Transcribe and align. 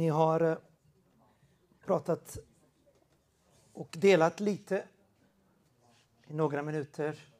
Ni 0.00 0.08
har 0.08 0.40
eh, 0.40 0.58
pratat 1.84 2.38
och 3.72 3.96
delat 4.00 4.40
lite 4.40 4.88
i 6.26 6.32
några 6.32 6.62
minuter 6.62 7.34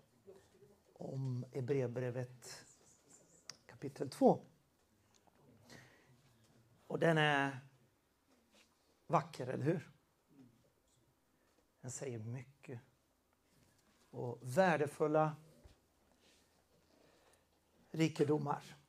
om 0.93 1.45
Hebreerbrevet 1.53 2.65
kapitel 3.67 4.11
2. 4.11 4.41
Och 6.87 6.99
den 6.99 7.19
är 7.19 7.59
vacker, 9.07 9.47
eller 9.47 9.65
hur? 9.65 9.91
Den 11.81 11.91
säger 11.91 12.19
mycket. 12.19 12.81
Och 14.11 14.39
värdefulla 14.43 15.37
rikedomar. 17.91 18.80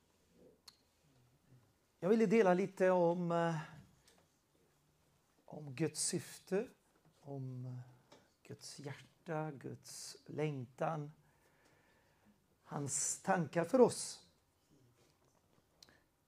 Jag 2.04 2.10
ville 2.10 2.26
dela 2.26 2.54
lite 2.54 2.90
om, 2.90 3.32
eh, 3.32 3.56
om 5.46 5.76
Guds 5.76 6.02
syfte, 6.02 6.68
om 7.20 7.66
eh, 7.66 8.18
Guds 8.44 8.80
hjärta, 8.80 9.52
Guds 9.52 10.18
längtan, 10.26 11.12
hans 12.64 13.22
tankar 13.22 13.66
för 13.66 13.82
oss. 13.82 14.28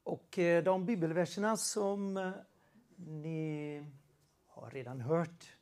Och 0.04 0.40
eh, 0.40 0.64
de 0.64 0.86
bibelverserna 0.86 1.58
som 1.58 2.34
ni 2.96 3.86
har 4.46 4.70
redan 4.70 5.02
hört, 5.02 5.58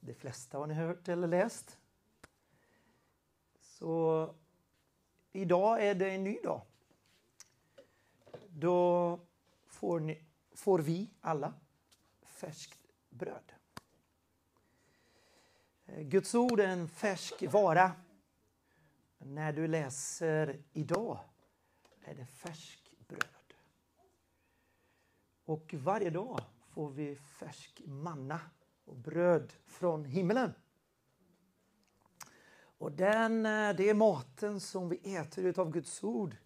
de 0.00 0.14
flesta 0.16 0.58
har 0.58 0.66
ni 0.66 0.74
hört 0.74 1.08
eller 1.08 1.28
läst. 1.28 1.78
Så 3.60 4.34
idag 5.32 5.86
är 5.86 5.94
det 5.94 6.10
en 6.10 6.24
ny 6.24 6.38
dag. 6.42 6.62
Då 8.60 9.20
får, 9.66 10.00
ni, 10.00 10.24
får 10.52 10.78
vi 10.78 11.10
alla 11.20 11.54
färskt 12.22 12.78
bröd. 13.08 13.52
Eh, 15.86 16.02
Guds 16.02 16.34
ord 16.34 16.60
är 16.60 16.68
en 16.68 16.88
färsk 16.88 17.42
vara. 17.52 17.92
När 19.18 19.52
du 19.52 19.66
läser 19.66 20.62
idag 20.72 21.18
är 22.02 22.14
det 22.14 22.26
färsk 22.26 22.94
bröd. 23.08 23.54
Och 25.44 25.74
varje 25.74 26.10
dag 26.10 26.40
får 26.68 26.90
vi 26.90 27.16
färsk 27.16 27.82
manna 27.86 28.40
och 28.84 28.96
bröd 28.96 29.52
från 29.66 30.04
himlen. 30.04 30.54
Och 32.60 32.92
den, 32.92 33.46
eh, 33.46 33.76
det 33.76 33.88
är 33.88 33.94
maten 33.94 34.60
som 34.60 34.88
vi 34.88 35.16
äter 35.16 35.60
av 35.60 35.70
Guds 35.70 36.04
ord 36.04 36.36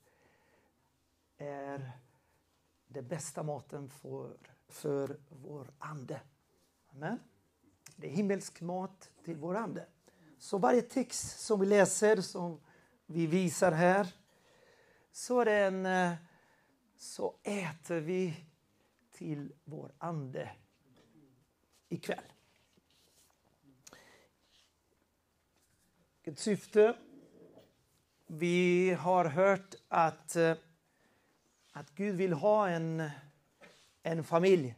är 1.37 2.04
den 2.95 3.09
bästa 3.09 3.42
maten 3.42 3.89
för, 3.89 4.37
för 4.69 5.17
vår 5.28 5.70
ande. 5.78 6.20
Amen. 6.87 7.19
Det 7.97 8.06
är 8.06 8.11
himmelsk 8.11 8.61
mat 8.61 9.11
till 9.25 9.36
vår 9.36 9.55
ande. 9.55 9.86
Så 10.39 10.59
varje 10.59 10.83
text 10.83 11.41
som 11.41 11.61
vi 11.61 11.67
läser, 11.67 12.20
som 12.20 12.61
vi 13.06 13.27
visar 13.27 13.73
här, 13.73 14.14
så, 15.12 15.41
är 15.41 15.45
den, 15.45 15.86
eh, 15.86 16.12
så 16.96 17.36
äter 17.42 18.01
vi 18.01 18.36
till 19.13 19.52
vår 19.64 19.92
ande 19.98 20.51
ikväll. 21.89 22.33
Ett 26.23 26.39
syfte. 26.39 26.96
Vi 28.27 28.90
har 28.90 29.24
hört 29.24 29.74
att 29.89 30.36
eh, 30.36 30.55
att 31.77 31.95
Gud 31.95 32.17
vill 32.17 32.33
ha 32.33 32.68
en, 32.68 33.11
en 34.02 34.24
familj. 34.24 34.74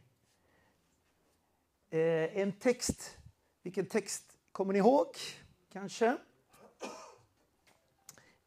Eh, 1.89 2.37
en 2.37 2.51
text. 2.51 3.17
Vilken 3.61 3.85
text 3.85 4.37
kommer 4.51 4.73
ni 4.73 4.79
ihåg? 4.79 5.07
Kanske? 5.71 6.17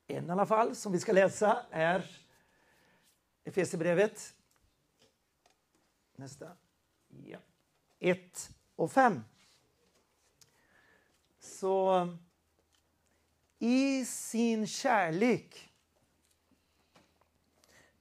En 0.07 0.27
i 0.27 0.31
alla 0.31 0.47
fall 0.47 0.77
som 0.77 0.93
vi 0.93 1.01
ska 1.01 1.13
läsa 1.13 1.67
är 1.71 2.11
Efesierbrevet. 3.45 4.35
Nästa. 6.17 6.57
Ja. 7.09 7.39
1 7.99 8.51
och 8.77 8.93
5. 8.93 9.25
Så 11.41 12.09
i 13.59 14.05
sin 14.05 14.67
kärlek 14.67 15.70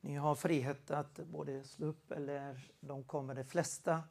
ni 0.02 0.16
har 0.16 0.36
frihet 0.36 0.92
att 0.92 1.16
både 1.16 1.64
slå 1.64 1.88
upp 1.88 2.12
eller 2.12 2.72
de 2.80 3.04
kommer, 3.04 3.36
de 3.36 3.44
flesta 3.44 4.04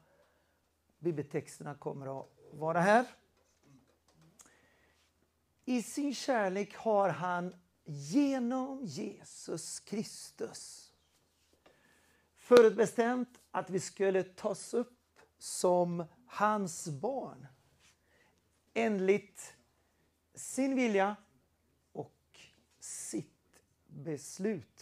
bibeltexterna 0.99 1.75
kommer 1.75 2.19
att 2.19 2.27
vara 2.51 2.79
här. 2.79 3.05
I 5.65 5.83
sin 5.83 6.15
kärlek 6.15 6.75
har 6.75 7.09
han 7.09 7.55
genom 7.85 8.85
Jesus 8.85 9.79
Kristus 9.79 10.91
förutbestämt 12.35 13.39
att 13.51 13.69
vi 13.69 13.79
skulle 13.79 14.23
tas 14.23 14.73
upp 14.73 15.19
som 15.37 16.05
hans 16.25 16.87
barn 16.87 17.47
enligt 18.73 19.53
sin 20.33 20.75
vilja 20.75 21.15
och 21.91 22.39
sitt 22.79 23.61
beslut. 23.87 24.78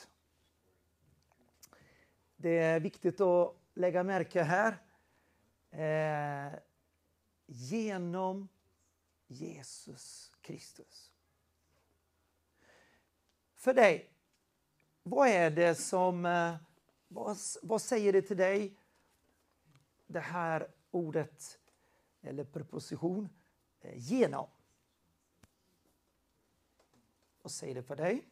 Det 2.40 2.58
är 2.58 2.80
viktigt 2.80 3.22
att 3.22 3.56
lägga 3.74 4.04
märke 4.04 4.44
här. 4.44 4.78
Eh, 5.72 6.60
genom 7.46 8.48
Jesus 9.28 10.32
Kristus. 10.42 11.12
För 13.56 13.74
dig, 13.74 14.10
vad 15.04 15.28
är 15.28 15.52
det 15.52 15.76
som... 15.76 16.26
Eh, 16.26 16.56
vad, 17.08 17.38
vad 17.62 17.82
säger 17.82 18.14
det 18.14 18.22
till 18.22 18.38
dig, 18.38 18.78
det 20.08 20.20
här 20.20 20.72
ordet 20.92 21.60
eller 22.22 22.44
preposition 22.44 23.30
eh, 23.82 23.94
genom? 23.96 24.48
Vad 27.42 27.52
säger 27.52 27.76
det 27.76 27.84
för 27.84 27.96
dig? 27.96 28.26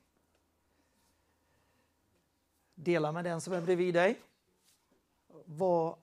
Dela 2.76 3.12
med 3.12 3.24
den 3.24 3.42
som 3.42 3.54
är 3.54 3.62
bredvid 3.62 3.94
dig. 3.94 4.20
Vad, 5.46 5.96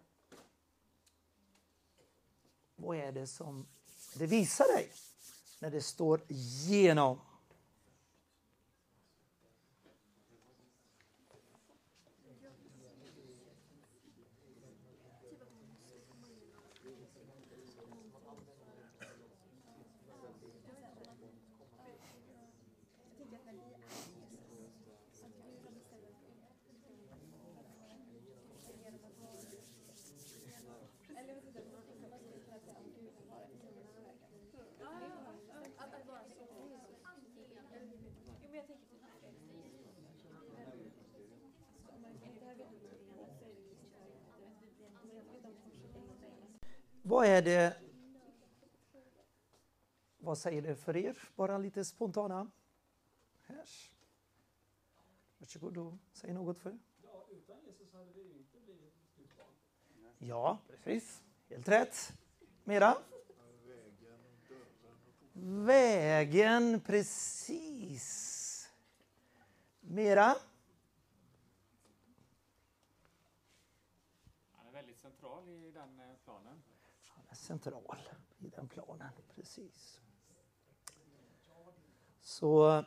vad 2.76 2.96
är 2.96 3.12
det 3.12 3.26
som 3.26 3.66
det 4.14 4.26
visar 4.26 4.64
dig 4.76 4.90
när 5.58 5.70
det 5.70 5.80
står 5.80 6.20
genom? 6.28 7.18
Vad 47.12 47.20
är 47.32 47.42
det... 47.42 47.76
Vad 50.18 50.38
säger 50.38 50.62
det 50.62 50.76
för 50.76 50.96
er? 50.96 51.18
Bara 51.36 51.58
lite 51.58 51.84
spontana. 51.84 52.50
Här. 53.42 53.66
Varsågod 55.38 55.78
och 55.78 55.94
säg 56.12 56.32
något 56.32 56.58
för. 56.58 56.78
Ja, 57.02 57.26
utan 57.30 57.56
Jesus 57.66 57.92
hade 57.92 58.12
vi 58.12 58.32
inte 58.32 58.60
blivit 58.60 58.94
Guds 59.16 59.36
barn. 59.36 59.46
Ja, 60.18 60.58
precis. 60.68 61.22
Helt 61.48 61.68
rätt. 61.68 62.12
Mera? 62.64 62.96
Vägen, 65.32 66.80
precis. 66.80 68.70
Mera? 69.80 70.36
Han 74.52 74.66
är 74.66 74.72
väldigt 74.72 74.98
central 74.98 75.48
i 75.48 75.70
den 75.70 76.00
eh, 76.00 76.16
planen. 76.24 76.62
Central 77.42 77.82
i 78.38 78.48
den 78.48 78.68
planen, 78.68 79.08
precis. 79.34 80.00
Så 82.20 82.84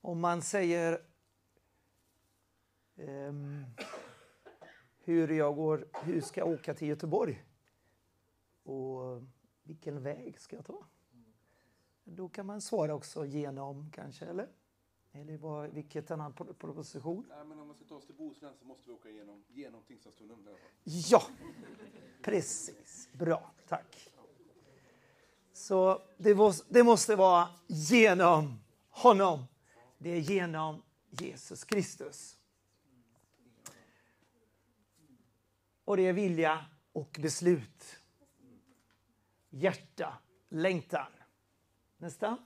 om 0.00 0.20
man 0.20 0.42
säger 0.42 1.06
um, 2.96 3.64
hur 4.98 5.28
jag 5.28 5.56
går, 5.56 5.88
hur 6.02 6.20
ska 6.20 6.40
jag 6.40 6.48
åka 6.48 6.74
till 6.74 6.88
Göteborg 6.88 7.44
och 8.62 9.22
vilken 9.62 10.02
väg 10.02 10.40
ska 10.40 10.56
jag 10.56 10.64
ta? 10.64 10.86
Då 12.04 12.28
kan 12.28 12.46
man 12.46 12.60
svara 12.60 12.94
också 12.94 13.24
genom 13.24 13.90
kanske, 13.90 14.26
eller? 14.26 14.48
Eller 15.12 15.36
vad, 15.36 15.70
vilket 15.70 16.10
annan 16.10 16.32
proposition? 16.32 17.26
Nej, 17.28 17.44
men 17.44 17.58
om 17.58 17.66
man 17.66 17.76
ska 17.76 17.84
ta 17.84 17.94
oss 17.94 18.06
till 18.06 18.14
Bohuslän 18.14 18.54
så 18.54 18.64
måste 18.64 18.88
vi 18.88 18.92
åka 18.92 19.10
genom, 19.10 19.44
genom 19.48 19.82
Tingstadstunneln. 19.82 20.48
Ja, 20.84 21.22
precis. 22.22 23.08
Bra, 23.12 23.52
tack. 23.68 24.10
Så 25.52 26.02
det 26.16 26.34
måste, 26.34 26.66
det 26.68 26.82
måste 26.82 27.16
vara 27.16 27.48
genom 27.66 28.60
honom. 28.90 29.44
Det 29.98 30.10
är 30.10 30.20
genom 30.20 30.82
Jesus 31.10 31.64
Kristus. 31.64 32.36
Och 35.84 35.96
det 35.96 36.02
är 36.02 36.12
vilja 36.12 36.66
och 36.92 37.18
beslut. 37.22 37.96
Hjärta, 39.50 40.18
längtan. 40.48 41.12
Nästa. 41.96 42.38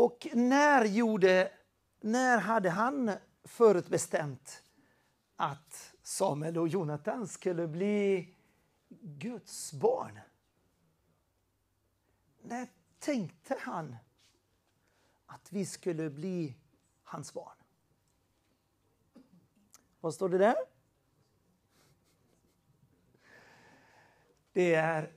Och 0.00 0.26
när 0.32 0.84
gjorde, 0.84 1.52
när 2.00 2.38
hade 2.38 2.70
han 2.70 3.12
förutbestämt 3.44 4.62
att 5.36 5.94
Samuel 6.02 6.58
och 6.58 6.68
Jonathan 6.68 7.28
skulle 7.28 7.68
bli 7.68 8.34
Guds 9.00 9.72
barn? 9.72 10.20
När 12.42 12.68
tänkte 12.98 13.56
han 13.60 13.96
att 15.26 15.52
vi 15.52 15.66
skulle 15.66 16.10
bli 16.10 16.56
hans 17.02 17.34
barn? 17.34 17.56
Vad 20.00 20.14
står 20.14 20.28
det 20.28 20.38
där? 20.38 20.56
Det 24.52 24.74
är 24.74 25.12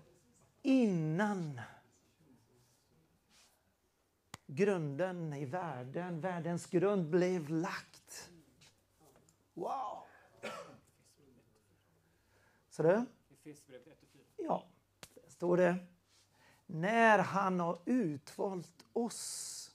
innan 0.62 1.62
grunden 4.56 5.34
i 5.34 5.46
världen, 5.46 6.22
världens 6.22 6.66
grund 6.66 7.10
blev 7.10 7.50
lagt. 7.50 8.32
Wow! 9.54 10.04
Så 12.70 12.84
det? 12.84 13.06
Ja, 14.38 14.68
där 15.14 15.30
står 15.30 15.58
det. 15.58 15.86
När 16.66 17.20
han 17.20 17.60
har 17.60 17.82
utvalt 17.86 18.86
oss. 18.94 19.72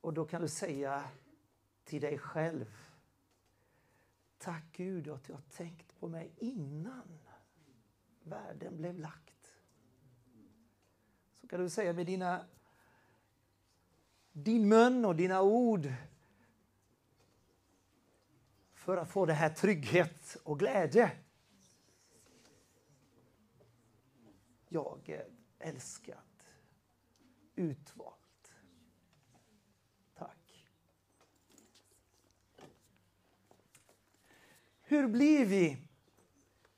Och 0.00 0.14
då 0.14 0.24
kan 0.24 0.42
du 0.42 0.48
säga 0.48 1.04
till 1.84 2.00
dig 2.00 2.18
själv. 2.18 2.76
Tack 4.38 4.64
Gud 4.72 5.08
att 5.08 5.24
du 5.24 5.32
har 5.32 5.42
tänkt 5.50 6.00
på 6.00 6.08
mig 6.08 6.32
innan 6.36 7.18
världen 8.22 8.76
blev 8.76 8.98
lagt 8.98 9.33
ska 11.54 11.62
du 11.62 11.70
säga 11.70 11.92
med 11.92 12.06
dina, 12.06 12.44
din 14.32 14.68
mun 14.68 15.04
och 15.04 15.16
dina 15.16 15.42
ord 15.42 15.92
för 18.72 18.96
att 18.96 19.10
få 19.10 19.26
det 19.26 19.32
här 19.32 19.50
trygghet 19.50 20.36
och 20.42 20.58
glädje. 20.58 21.12
Jag 24.68 25.08
är 25.08 25.26
älskad, 25.58 26.16
utvald. 27.56 28.48
Tack. 30.14 30.66
Hur 34.82 35.08
blir 35.08 35.46
vi 35.46 35.78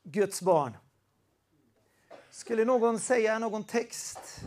Guds 0.02 0.42
barn? 0.42 0.76
Skulle 2.30 2.64
någon 2.64 3.00
säga 3.00 3.38
någon 3.38 3.64
text, 3.64 4.44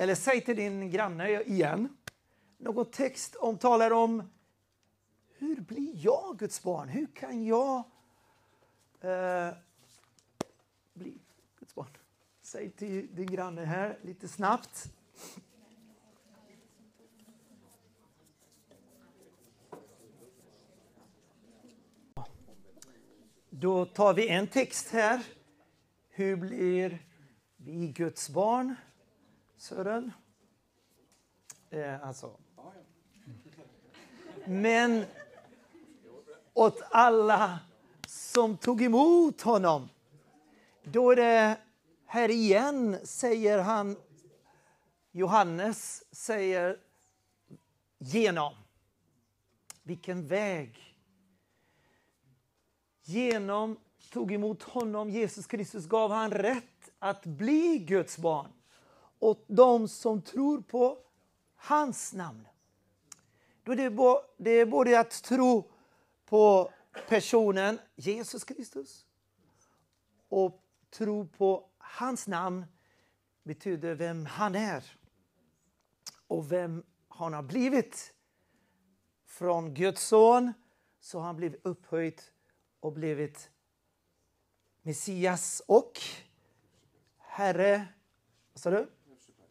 eller 0.00 0.14
säg 0.14 0.40
till 0.40 0.56
din 0.56 0.90
granne 0.90 1.42
igen, 1.42 1.96
någon 2.58 2.90
text 2.90 3.36
om 3.36 3.58
talar 3.58 3.90
om 3.90 4.30
hur 5.38 5.60
blir 5.60 6.04
jag 6.04 6.38
Guds 6.38 6.62
barn? 6.62 6.88
Hur 6.88 7.06
kan 7.06 7.44
jag 7.44 7.76
eh, 9.00 9.54
bli 10.92 11.18
Guds 11.58 11.74
barn? 11.74 11.86
Säg 12.42 12.70
till 12.70 13.14
din 13.14 13.26
granne 13.26 13.64
här 13.64 13.98
lite 14.02 14.28
snabbt. 14.28 14.92
Då 23.50 23.84
tar 23.84 24.14
vi 24.14 24.28
en 24.28 24.46
text 24.46 24.90
här. 24.90 25.26
Hur 26.08 26.36
blir 26.36 27.06
vi 27.56 27.88
Guds 27.88 28.30
barn, 28.30 28.74
Sören. 29.60 30.12
Eh, 31.70 32.06
alltså. 32.06 32.36
Men 34.44 35.04
åt 36.54 36.82
alla 36.90 37.58
som 38.06 38.56
tog 38.56 38.82
emot 38.82 39.40
honom. 39.40 39.88
Då 40.84 41.10
är 41.10 41.16
det 41.16 41.58
här 42.06 42.28
igen, 42.28 42.98
säger 43.04 43.58
han, 43.58 43.96
Johannes 45.10 46.04
säger 46.16 46.78
genom. 47.98 48.54
Vilken 49.82 50.26
väg. 50.26 50.96
Genom 53.02 53.76
tog 54.12 54.32
emot 54.32 54.62
honom, 54.62 55.10
Jesus 55.10 55.46
Kristus 55.46 55.86
gav 55.86 56.10
han 56.10 56.30
rätt 56.30 56.90
att 56.98 57.24
bli 57.26 57.78
Guds 57.78 58.18
barn 58.18 58.52
åt 59.20 59.44
de 59.46 59.88
som 59.88 60.22
tror 60.22 60.60
på 60.60 60.98
hans 61.56 62.12
namn. 62.12 62.48
Då 63.64 63.74
det 64.36 64.50
är 64.50 64.66
både 64.66 65.00
att 65.00 65.22
tro 65.22 65.70
på 66.24 66.72
personen 67.08 67.78
Jesus 67.96 68.44
Kristus 68.44 69.06
och 70.28 70.62
tro 70.90 71.28
på 71.28 71.68
hans 71.78 72.26
namn 72.26 72.64
betyder 73.42 73.94
vem 73.94 74.26
han 74.26 74.54
är 74.54 74.98
och 76.26 76.52
vem 76.52 76.84
han 77.08 77.32
har 77.32 77.42
blivit. 77.42 78.14
Från 79.26 79.74
Guds 79.74 80.06
son 80.06 80.52
så 81.00 81.18
har 81.18 81.26
han 81.26 81.36
blivit 81.36 81.60
upphöjd 81.66 82.22
och 82.80 82.92
blivit 82.92 83.50
Messias 84.82 85.62
och 85.66 86.00
herre, 87.18 87.86
vad 88.52 88.60
sa 88.60 88.70
du? 88.70 88.90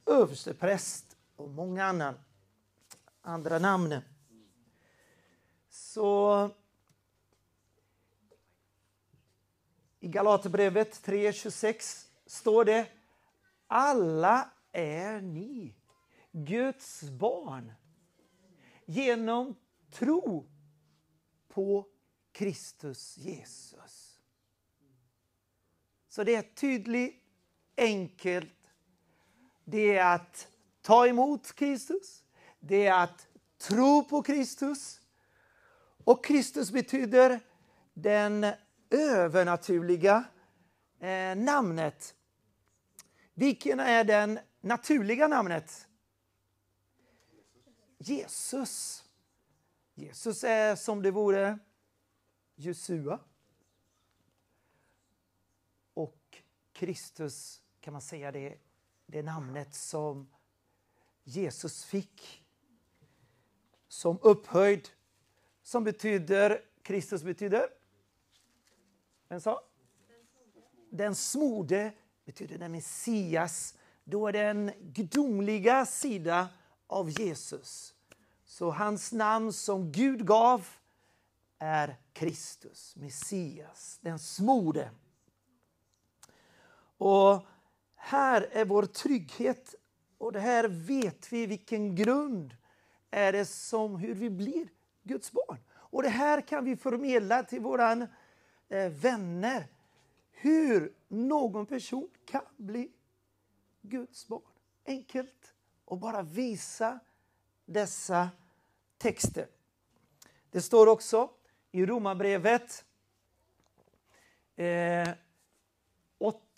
Överstepräst 0.09 1.17
och 1.35 1.49
många 1.49 1.85
annan, 1.85 2.15
andra 3.21 3.59
namn. 3.59 4.01
Så 5.69 6.49
i 9.99 10.07
Galaterbrevet 10.07 11.05
3.26 11.05 12.07
står 12.25 12.65
det 12.65 12.87
Alla 13.67 14.49
är 14.71 15.21
ni 15.21 15.75
Guds 16.31 17.03
barn 17.03 17.73
genom 18.85 19.55
tro 19.91 20.49
på 21.47 21.87
Kristus 22.31 23.17
Jesus. 23.17 24.19
Så 26.07 26.23
det 26.23 26.35
är 26.35 26.41
tydligt 26.41 27.23
enkelt. 27.77 28.58
Det 29.71 29.97
är 29.97 30.15
att 30.15 30.47
ta 30.81 31.07
emot 31.07 31.53
Kristus. 31.53 32.23
Det 32.59 32.87
är 32.87 33.03
att 33.03 33.27
tro 33.57 34.03
på 34.03 34.23
Kristus. 34.23 35.01
Och 36.03 36.25
Kristus 36.25 36.71
betyder 36.71 37.39
den 37.93 38.45
övernaturliga 38.89 40.23
eh, 40.99 41.35
namnet. 41.35 42.15
Vilken 43.33 43.79
är 43.79 44.03
den 44.03 44.39
naturliga 44.61 45.27
namnet? 45.27 45.87
Jesus. 47.97 49.03
Jesus 49.93 50.43
är 50.43 50.75
som 50.75 51.01
det 51.01 51.11
vore 51.11 51.59
Jesua. 52.55 53.19
Och 55.93 56.37
Kristus 56.73 57.61
kan 57.79 57.91
man 57.93 58.01
säga 58.01 58.31
det, 58.31 58.57
det 59.11 59.21
namnet 59.21 59.73
som 59.73 60.29
Jesus 61.23 61.83
fick 61.83 62.43
som 63.87 64.19
upphöjd, 64.21 64.89
som 65.63 65.83
betyder, 65.83 66.61
Kristus 66.81 67.23
betyder, 67.23 67.69
vem 69.27 69.41
sa? 69.41 69.61
den 70.89 71.15
smorde 71.15 71.91
betyder 72.25 72.57
den 72.57 72.71
Messias. 72.71 73.75
Då 74.03 74.27
är 74.27 74.33
det 74.33 74.43
den 74.43 74.71
gudomliga 74.79 75.85
sida 75.85 76.49
av 76.87 77.09
Jesus. 77.09 77.95
Så 78.45 78.71
hans 78.71 79.11
namn 79.11 79.53
som 79.53 79.91
Gud 79.91 80.25
gav 80.25 80.67
är 81.59 81.95
Kristus, 82.13 82.95
Messias, 82.95 83.99
den 84.01 84.19
smorde. 84.19 84.91
Och 86.97 87.45
här 88.01 88.49
är 88.51 88.65
vår 88.65 88.83
trygghet 88.83 89.75
och 90.17 90.31
det 90.31 90.39
här 90.39 90.67
vet 90.67 91.33
vi 91.33 91.45
vilken 91.45 91.95
grund 91.95 92.55
är 93.11 93.31
det 93.31 93.45
som 93.45 93.95
hur 93.95 94.13
vi 94.13 94.29
blir 94.29 94.67
Guds 95.03 95.31
barn. 95.31 95.57
Och 95.71 96.03
det 96.03 96.09
här 96.09 96.41
kan 96.41 96.65
vi 96.65 96.75
förmedla 96.75 97.43
till 97.43 97.59
våra 97.59 98.07
eh, 98.69 98.89
vänner. 98.89 99.67
Hur 100.31 100.93
någon 101.07 101.65
person 101.65 102.09
kan 102.25 102.41
bli 102.57 102.91
Guds 103.81 104.27
barn. 104.27 104.41
Enkelt. 104.85 105.53
Och 105.85 105.97
bara 105.97 106.21
visa 106.21 106.99
dessa 107.65 108.29
texter. 108.97 109.47
Det 110.51 110.61
står 110.61 110.87
också 110.87 111.29
i 111.71 111.85
Romarbrevet 111.85 112.85
eh, 114.55 115.09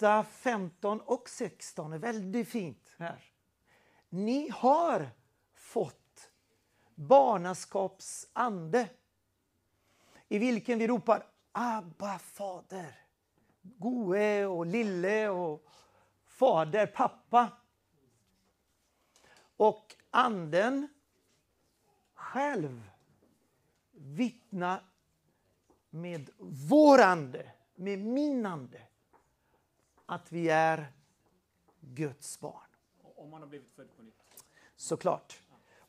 8, 0.02 0.24
15 0.24 1.02
och 1.02 1.30
16 1.30 1.94
är 1.94 1.98
väldigt 1.98 2.50
fint 2.50 2.96
här. 2.98 3.24
Ni 4.10 4.50
har 4.50 5.10
fått 5.54 6.32
barnaskapsande 6.96 8.90
i 10.28 10.38
vilken 10.38 10.80
vi 10.80 10.88
ropar 10.88 11.28
Abba 11.52 12.20
fader. 12.20 12.96
Goe 13.62 14.46
och 14.46 14.66
lille 14.66 15.30
och 15.30 15.66
fader, 16.26 16.88
pappa. 16.88 17.50
Och 19.58 19.96
anden 20.10 20.88
själv 22.14 22.90
vittnar 23.92 24.86
med 25.90 26.30
vår 26.70 27.02
ande, 27.02 27.52
med 27.76 28.00
min 28.00 28.46
ande, 28.46 28.88
att 30.12 30.32
vi 30.32 30.50
är 30.50 30.92
Guds 31.80 32.40
barn. 32.40 32.68
Om 33.16 33.30
man 33.30 33.42
har 33.42 33.48
blivit 33.48 33.72
född 33.76 33.88
på 33.98 34.04
nytt. 34.04 34.14
Såklart. 34.76 35.40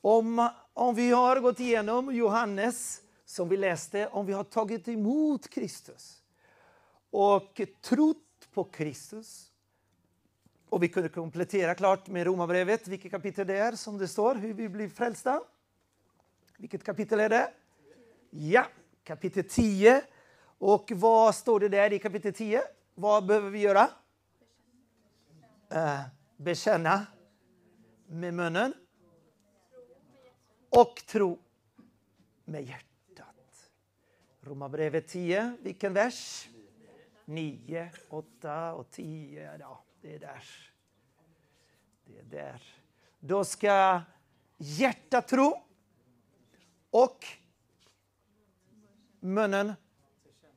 Om, 0.00 0.48
om 0.72 0.94
vi 0.94 1.10
har 1.10 1.40
gått 1.40 1.60
igenom 1.60 2.14
Johannes, 2.14 3.02
som 3.24 3.48
vi 3.48 3.56
läste, 3.56 4.06
om 4.08 4.26
vi 4.26 4.32
har 4.32 4.44
tagit 4.44 4.88
emot 4.88 5.48
Kristus 5.48 6.22
och 7.10 7.60
trott 7.80 8.48
på 8.52 8.64
Kristus 8.64 9.52
och 10.68 10.82
vi 10.82 10.88
kunde 10.88 11.08
komplettera 11.08 11.74
klart 11.74 12.08
med 12.08 12.26
Romarbrevet, 12.26 12.88
vilket 12.88 13.10
kapitel 13.10 13.46
det 13.46 13.58
är 13.58 13.72
som 13.72 13.98
det 13.98 14.08
står, 14.08 14.34
hur 14.34 14.54
vi 14.54 14.68
blir 14.68 14.88
frälsta. 14.88 15.42
Vilket 16.58 16.84
kapitel 16.84 17.20
är 17.20 17.28
det? 17.28 17.52
Ja, 18.30 18.66
kapitel 19.04 19.44
10. 19.48 20.02
Och 20.58 20.92
vad 20.94 21.34
står 21.34 21.60
det 21.60 21.68
där 21.68 21.92
i 21.92 21.98
kapitel 21.98 22.32
10? 22.32 22.62
Vad 22.94 23.26
behöver 23.26 23.50
vi 23.50 23.58
göra? 23.58 23.90
Eh, 25.72 26.00
bekänna 26.36 27.06
med 28.06 28.34
munnen 28.34 28.74
och 30.70 31.02
tro 31.06 31.38
med 32.44 32.64
hjärtat. 32.64 33.70
Romarbrevet 34.40 35.08
10, 35.08 35.56
vilken 35.60 35.92
vers? 35.92 36.48
9, 37.24 37.90
8 38.08 38.74
och 38.74 38.90
10. 38.90 39.56
Ja, 39.60 39.84
det 40.00 40.14
är 40.14 40.18
där. 40.18 40.44
Det 42.04 42.18
är 42.18 42.24
där. 42.24 42.62
Då 43.20 43.44
ska 43.44 44.02
hjärtat 44.58 45.28
tro 45.28 45.62
och 46.90 47.26
munnen 49.20 49.72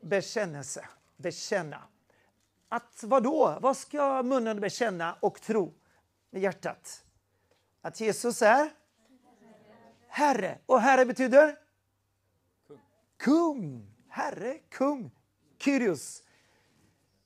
bekännelse. 0.01 0.89
Bekänna. 1.17 1.83
Att 2.75 3.03
vad 3.03 3.23
då? 3.23 3.57
Vad 3.61 3.77
ska 3.77 4.23
munnen 4.23 4.59
bekänna 4.59 5.17
och 5.19 5.41
tro 5.41 5.73
med 6.29 6.41
hjärtat? 6.41 7.03
Att 7.81 7.99
Jesus 7.99 8.41
är 8.41 8.69
Herre. 10.07 10.59
Och 10.65 10.81
Herre 10.81 11.05
betyder? 11.05 11.57
Kung. 12.67 12.79
Kung. 13.17 13.91
Herre, 14.09 14.57
kung. 14.69 15.11
Kyrios. 15.57 16.23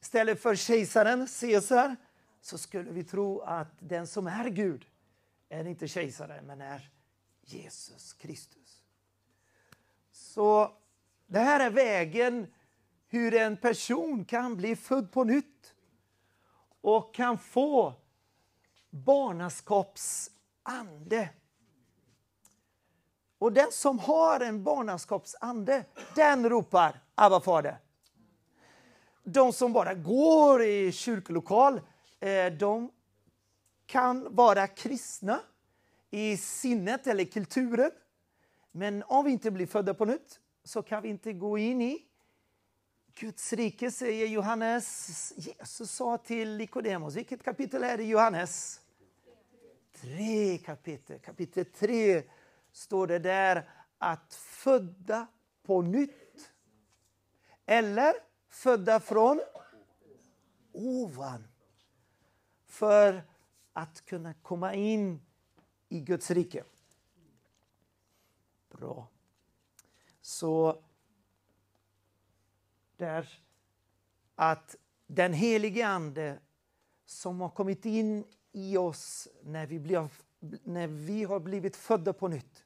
Istället 0.02 0.42
för 0.42 0.56
kejsaren, 0.56 1.28
Caesar, 1.40 1.96
så 2.42 2.58
skulle 2.58 2.92
vi 2.92 3.04
tro 3.04 3.40
att 3.42 3.74
den 3.80 4.08
som 4.08 4.28
är 4.28 4.50
Gud 4.50 4.86
är 5.50 5.68
inte 5.68 5.88
kejsaren, 5.88 6.46
men 6.46 6.62
är 6.62 6.90
Jesus 7.42 8.14
Kristus. 8.14 8.84
Så 10.12 10.74
det 11.28 11.40
här 11.40 11.60
är 11.66 11.70
vägen 11.70 12.54
hur 13.10 13.34
en 13.34 13.58
person 13.58 14.26
kan 14.26 14.58
bli 14.58 14.76
född 14.76 15.12
på 15.12 15.24
nytt 15.24 15.74
och 16.82 17.14
kan 17.14 17.38
få 17.38 17.94
barnaskapsande. 18.90 21.30
Och 23.40 23.54
den 23.54 23.72
som 23.72 24.00
har 24.00 24.40
en 24.40 24.64
barnaskapsande, 24.64 25.86
den 26.16 26.50
ropar 26.50 27.00
Abba 27.16 27.42
fader. 27.42 27.78
De 29.24 29.54
som 29.54 29.74
bara 29.74 29.94
går 29.94 30.64
i 30.64 30.92
kyrkolokal, 30.92 31.82
eh, 32.20 32.46
de 32.46 32.92
kan 33.86 34.36
vara 34.36 34.68
kristna 34.68 35.40
i 36.10 36.38
sinnet 36.38 37.08
eller 37.08 37.26
kulturen. 37.26 37.92
Men 38.72 39.04
om 39.08 39.26
vi 39.26 39.32
inte 39.32 39.52
blir 39.52 39.68
födda 39.68 39.94
på 39.94 40.06
nytt 40.06 40.40
så 40.64 40.82
kan 40.82 41.02
vi 41.02 41.10
inte 41.10 41.34
gå 41.34 41.58
in 41.58 41.82
i 41.82 42.09
Guds 43.20 43.54
rike, 43.54 43.92
säger 43.92 44.28
Johannes. 44.28 45.34
Jesus 45.38 45.92
sa 45.92 46.18
till 46.18 46.58
Nikodemus. 46.58 47.16
Vilket 47.16 47.44
kapitel 47.44 47.84
är 47.84 47.98
det 47.98 48.04
Johannes? 48.04 48.82
Tre 49.92 50.58
kapitel. 50.58 51.20
Kapitel 51.20 51.66
tre 51.66 52.24
står 52.72 53.08
det 53.08 53.20
där 53.20 53.70
att 53.98 54.34
födda 54.34 55.28
på 55.64 55.82
nytt. 55.82 56.52
Eller 57.66 58.14
födda 58.50 59.00
från 59.00 59.42
ovan. 60.72 61.48
För 62.66 63.24
att 63.74 64.06
kunna 64.06 64.34
komma 64.34 64.74
in 64.74 65.22
i 65.90 66.00
Guds 66.00 66.32
rike. 66.32 66.64
Bra. 68.70 69.08
Så 70.22 70.84
där 73.00 73.40
att 74.36 74.76
den 75.08 75.34
helige 75.34 75.88
Ande 75.88 76.40
som 77.06 77.42
har 77.42 77.50
kommit 77.50 77.86
in 77.86 78.26
i 78.52 78.78
oss 78.78 79.28
när 79.44 79.66
vi, 79.66 79.80
blir, 79.80 80.10
när 80.64 80.88
vi 80.88 81.24
har 81.24 81.40
blivit 81.40 81.76
födda 81.76 82.14
på 82.14 82.28
nytt. 82.28 82.64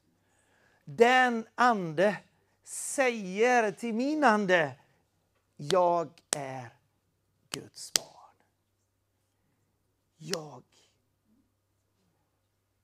Den 0.84 1.46
ande 1.54 2.16
säger 2.64 3.72
till 3.72 3.94
min 3.94 4.24
ande, 4.24 4.78
jag 5.56 6.10
är 6.36 6.70
Guds 7.50 7.92
barn. 7.92 8.36
Jag, 10.16 10.62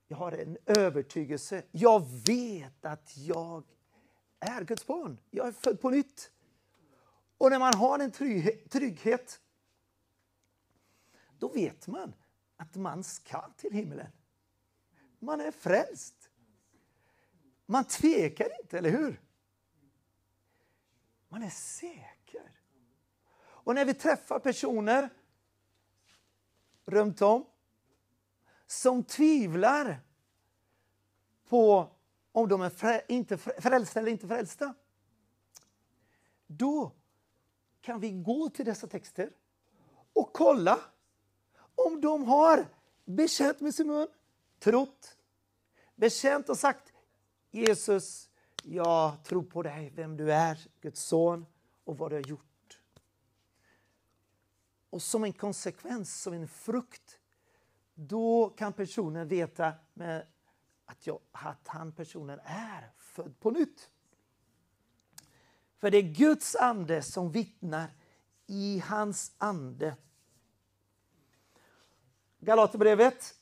jag 0.09 0.16
har 0.16 0.33
en 0.33 0.59
övertygelse. 0.66 1.62
Jag 1.71 2.07
vet 2.26 2.85
att 2.85 3.16
jag 3.16 3.64
är 4.40 4.64
Guds 4.64 4.87
barn. 4.87 5.19
Jag 5.30 5.49
är 5.49 5.52
född 5.52 5.80
på 5.80 5.90
nytt. 5.90 6.30
Och 7.40 7.50
när 7.50 7.59
man 7.59 7.75
har 7.75 7.99
en 7.99 8.12
trygghet, 8.68 9.40
då 11.38 11.49
vet 11.49 11.87
man 11.87 12.14
att 12.56 12.75
man 12.75 13.04
ska 13.04 13.50
till 13.56 13.73
himlen. 13.73 14.12
Man 15.18 15.40
är 15.40 15.50
frälst. 15.50 16.30
Man 17.66 17.85
tvekar 17.85 18.49
inte, 18.62 18.78
eller 18.78 18.90
hur? 18.90 19.20
Man 21.28 21.42
är 21.42 21.50
säker. 21.50 22.52
Och 23.40 23.75
när 23.75 23.85
vi 23.85 23.94
träffar 23.94 24.38
personer 24.38 25.11
runt 26.85 27.23
om 27.23 27.47
som 28.66 29.04
tvivlar 29.04 30.00
på 31.49 31.90
om 32.32 32.49
de 32.49 32.61
är 32.61 32.70
frä, 32.70 33.02
inte 33.09 33.38
frälsta 33.38 34.00
eller 34.00 34.11
inte 34.11 34.28
frälsta. 34.28 34.75
Då 36.47 36.92
kan 37.80 38.00
vi 38.00 38.10
gå 38.10 38.50
till 38.50 38.64
dessa 38.64 38.87
texter 38.87 39.32
och 40.12 40.32
kolla 40.32 40.80
om 41.75 42.00
de 42.00 42.25
har 42.25 42.66
bekänt 43.04 43.60
med 43.60 43.75
sin 43.75 43.87
mun, 43.87 44.08
trott, 44.58 45.16
bekänt 45.94 46.49
och 46.49 46.58
sagt 46.58 46.92
Jesus, 47.50 48.30
jag 48.62 49.25
tror 49.25 49.42
på 49.42 49.62
dig, 49.62 49.92
vem 49.94 50.16
du 50.16 50.32
är, 50.32 50.68
Guds 50.80 51.02
son 51.02 51.46
och 51.84 51.99
vad 51.99 52.10
du 52.10 52.16
har 52.16 52.22
gjort. 52.22 52.50
och 54.90 55.02
som 55.02 55.25
en 55.25 55.32
konsekvens, 55.32 56.22
som 56.22 56.32
en 56.32 56.49
frukt, 56.49 57.18
då 57.94 58.49
kan 58.49 58.72
personen 58.72 59.28
veta 59.28 59.72
med 59.94 60.26
att, 60.84 61.06
jag, 61.06 61.20
att 61.32 61.68
han 61.68 61.92
personen 61.92 62.40
är 62.44 62.92
född 62.96 63.40
på 63.40 63.50
nytt. 63.50 63.90
För 65.80 65.90
det 65.90 65.99
är 65.99 66.02
Guds 66.02 66.56
ande 66.56 67.02
som 67.02 67.32
vittnar 67.32 67.90
i 68.46 68.82
hans 68.87 69.32
ande. 69.38 69.96
Galaterbrevet 72.40 73.34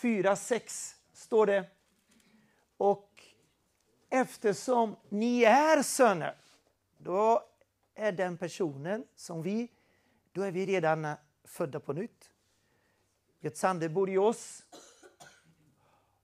4.6 0.00 0.94
står 1.12 1.46
det. 1.46 1.70
Och 2.76 3.24
eftersom 4.10 4.96
ni 5.08 5.42
är 5.44 5.82
söner, 5.82 6.36
då 6.98 7.48
är 7.94 8.12
den 8.12 8.38
personen 8.38 9.06
som 9.14 9.42
vi, 9.42 9.72
då 10.32 10.42
är 10.42 10.52
vi 10.52 10.66
redan 10.66 11.14
födda 11.44 11.80
på 11.80 11.92
nytt. 11.92 12.30
Guds 13.40 13.64
ande 13.64 13.88
bor 13.88 14.10
i 14.10 14.18
oss. 14.18 14.64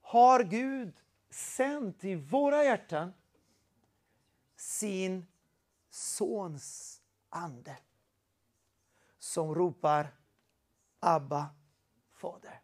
Har 0.00 0.42
Gud 0.44 0.94
sänt 1.30 2.04
i 2.04 2.14
våra 2.14 2.64
hjärtan 2.64 3.12
sin 4.58 5.26
sons 5.90 7.00
ande 7.28 7.76
som 9.18 9.54
ropar 9.54 10.14
Abba, 11.00 11.48
Fader. 12.12 12.60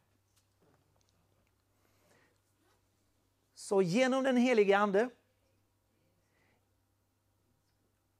Så 3.54 3.82
genom 3.82 4.24
den 4.24 4.36
helige 4.36 4.78
Ande 4.78 5.10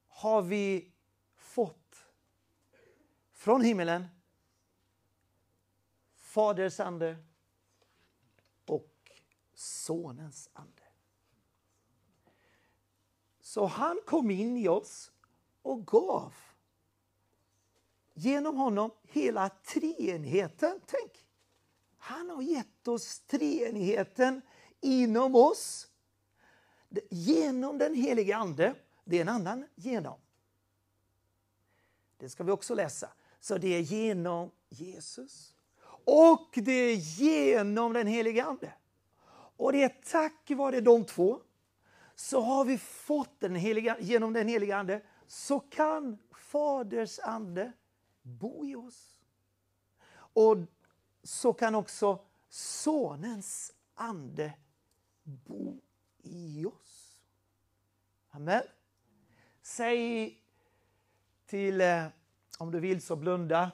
har 0.09 0.43
vi 0.43 0.93
fått 1.37 2.07
från 3.33 3.63
himmelen 3.63 4.07
Faders 6.15 6.81
ande 6.81 7.17
och 8.67 9.11
Sonens 9.55 10.51
ande. 10.53 10.74
Så 13.55 13.67
han 13.67 14.01
kom 14.07 14.31
in 14.31 14.57
i 14.57 14.69
oss 14.69 15.13
och 15.63 15.87
gav 15.87 16.35
genom 18.15 18.57
honom 18.57 18.91
hela 19.03 19.49
treenigheten. 19.49 20.81
Tänk, 20.87 21.13
han 21.99 22.31
har 22.31 22.43
gett 22.43 22.89
oss 22.89 23.21
treenigheten 23.21 24.43
inom 24.81 25.35
oss. 25.35 25.89
Genom 27.11 27.79
den 27.79 27.95
helige 27.95 28.37
Ande. 28.37 28.75
Det 29.05 29.17
är 29.17 29.21
en 29.21 29.29
annan 29.29 29.67
genom. 29.75 30.19
Det 32.17 32.29
ska 32.29 32.45
vi 32.45 32.53
också 32.53 32.75
läsa. 32.75 33.09
Så 33.41 33.59
det 33.59 33.69
är 33.69 33.81
genom 33.81 34.51
Jesus. 34.69 35.55
Och 36.05 36.51
det 36.55 36.73
är 36.73 36.97
genom 36.97 37.93
den 37.93 38.07
helige 38.07 38.45
Ande. 38.45 38.73
Och 39.57 39.73
det 39.73 39.83
är 39.83 40.01
tack 40.11 40.51
vare 40.51 40.81
de 40.81 41.05
två 41.05 41.41
så 42.15 42.41
har 42.41 42.65
vi 42.65 42.79
fått 42.79 43.41
den 43.41 43.55
heliga, 43.55 43.97
genom 44.01 44.33
den 44.33 44.49
heliga 44.49 44.77
Ande 44.77 45.03
så 45.27 45.61
kan 45.61 46.19
Faders 46.31 47.19
ande 47.19 47.73
bo 48.23 48.67
i 48.67 48.75
oss. 48.75 49.17
Och 50.17 50.57
så 51.23 51.53
kan 51.53 51.75
också 51.75 52.25
Sonens 52.49 53.73
ande 53.95 54.53
bo 55.23 55.81
i 56.23 56.67
oss. 56.67 57.23
Amen. 58.31 58.63
Säg 59.63 60.39
till, 61.47 61.81
eh, 61.81 62.07
om 62.59 62.71
du 62.71 62.81
vill 62.81 63.03
så 63.03 63.17
blunda 63.17 63.71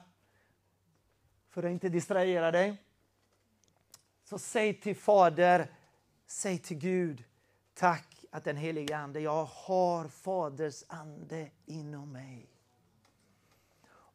för 1.49 1.63
att 1.63 1.71
inte 1.71 1.89
distrahera 1.89 2.51
dig. 2.51 2.83
Så 4.23 4.39
säg 4.39 4.81
till 4.81 4.95
Fader, 4.95 5.71
säg 6.25 6.57
till 6.57 6.77
Gud, 6.77 7.23
tack 7.73 8.20
att 8.31 8.43
den 8.43 8.57
helige 8.57 8.97
Ande, 8.97 9.19
jag 9.19 9.45
har 9.45 10.07
Faders 10.07 10.83
ande 10.87 11.51
inom 11.65 12.11
mig. 12.11 12.47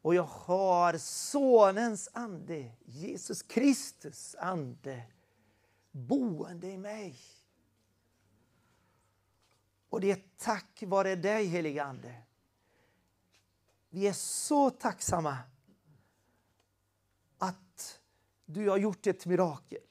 Och 0.01 0.15
jag 0.15 0.23
har 0.23 0.97
Sonens 0.97 2.09
ande, 2.13 2.71
Jesus 2.85 3.41
Kristus 3.41 4.35
ande, 4.35 5.03
boende 5.91 6.67
i 6.67 6.77
mig. 6.77 7.19
Och 9.89 10.01
det 10.01 10.11
är 10.11 10.23
tack 10.37 10.83
vare 10.85 11.15
dig, 11.15 11.45
helige 11.45 11.83
Ande. 11.83 12.21
Vi 13.89 14.07
är 14.07 14.13
så 14.13 14.69
tacksamma 14.69 15.37
att 17.37 17.99
du 18.45 18.69
har 18.69 18.77
gjort 18.77 19.07
ett 19.07 19.25
mirakel. 19.25 19.83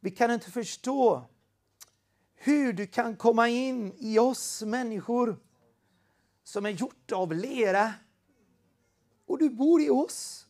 Vi 0.00 0.10
kan 0.10 0.30
inte 0.30 0.50
förstå 0.50 1.24
hur 2.46 2.72
du 2.72 2.86
kan 2.86 3.16
komma 3.16 3.48
in 3.48 3.92
i 3.98 4.18
oss 4.18 4.62
människor 4.62 5.40
som 6.42 6.66
är 6.66 6.70
gjort 6.70 7.12
av 7.12 7.32
lera 7.32 7.94
och 9.26 9.38
du 9.38 9.50
bor 9.50 9.80
i 9.80 9.90
oss. 9.90 10.46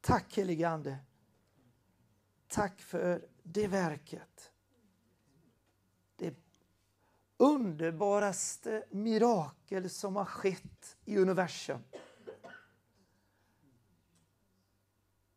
Tack 0.00 0.36
helige 0.36 0.68
Ande. 0.68 0.98
Tack 2.48 2.80
för 2.80 3.28
det 3.42 3.66
verket. 3.66 4.52
Det 6.16 6.34
underbaraste 7.36 8.84
mirakel 8.90 9.90
som 9.90 10.16
har 10.16 10.24
skett 10.24 10.96
i 11.04 11.18
universum. 11.18 11.82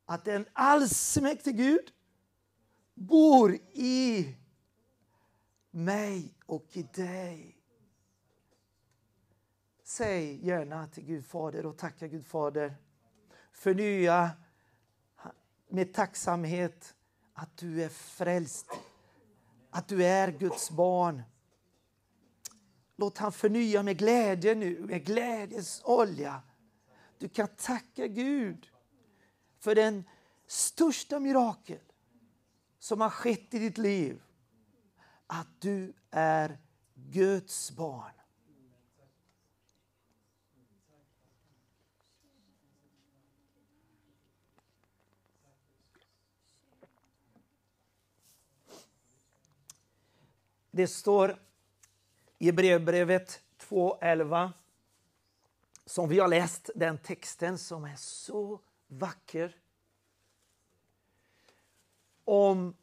Att 0.05 0.27
en 0.27 0.45
allsmäktig 0.53 1.57
Gud 1.57 1.93
bor 3.07 3.57
i 3.73 4.35
mig 5.71 6.33
och 6.45 6.65
i 6.71 6.83
dig. 6.83 7.57
Säg 9.83 10.45
gärna 10.45 10.87
till 10.87 11.03
Gud 11.03 11.25
Fader 11.25 11.65
och 11.65 11.77
tacka 11.77 12.07
Gud 12.07 12.25
Fader. 12.25 12.75
Förnya 13.51 14.31
med 15.69 15.93
tacksamhet 15.93 16.95
att 17.33 17.57
du 17.57 17.83
är 17.83 17.89
frälst. 17.89 18.67
Att 19.69 19.87
du 19.87 20.05
är 20.05 20.31
Guds 20.31 20.71
barn. 20.71 21.23
Låt 22.95 23.17
han 23.17 23.31
förnya 23.31 23.83
med 23.83 23.97
glädje 23.97 24.55
nu, 24.55 24.79
med 24.79 25.05
glädjes 25.05 25.81
olja. 25.83 26.41
Du 27.17 27.29
kan 27.29 27.47
tacka 27.47 28.07
Gud 28.07 28.69
för 29.59 29.75
den 29.75 30.03
största 30.47 31.19
mirakel 31.19 31.79
som 32.83 33.01
har 33.01 33.09
skett 33.09 33.53
i 33.53 33.59
ditt 33.59 33.77
liv. 33.77 34.21
Att 35.27 35.61
du 35.61 35.93
är 36.11 36.57
Guds 36.93 37.71
barn. 37.71 38.11
Det 50.71 50.87
står 50.87 51.39
i 52.37 52.51
brevbrevet 52.51 53.41
2.11 53.59 54.51
som 55.85 56.09
vi 56.09 56.19
har 56.19 56.27
läst 56.27 56.69
den 56.75 56.97
texten 56.97 57.57
som 57.57 57.85
är 57.85 57.95
så 57.95 58.61
vacker 58.87 59.62
om 62.23 62.75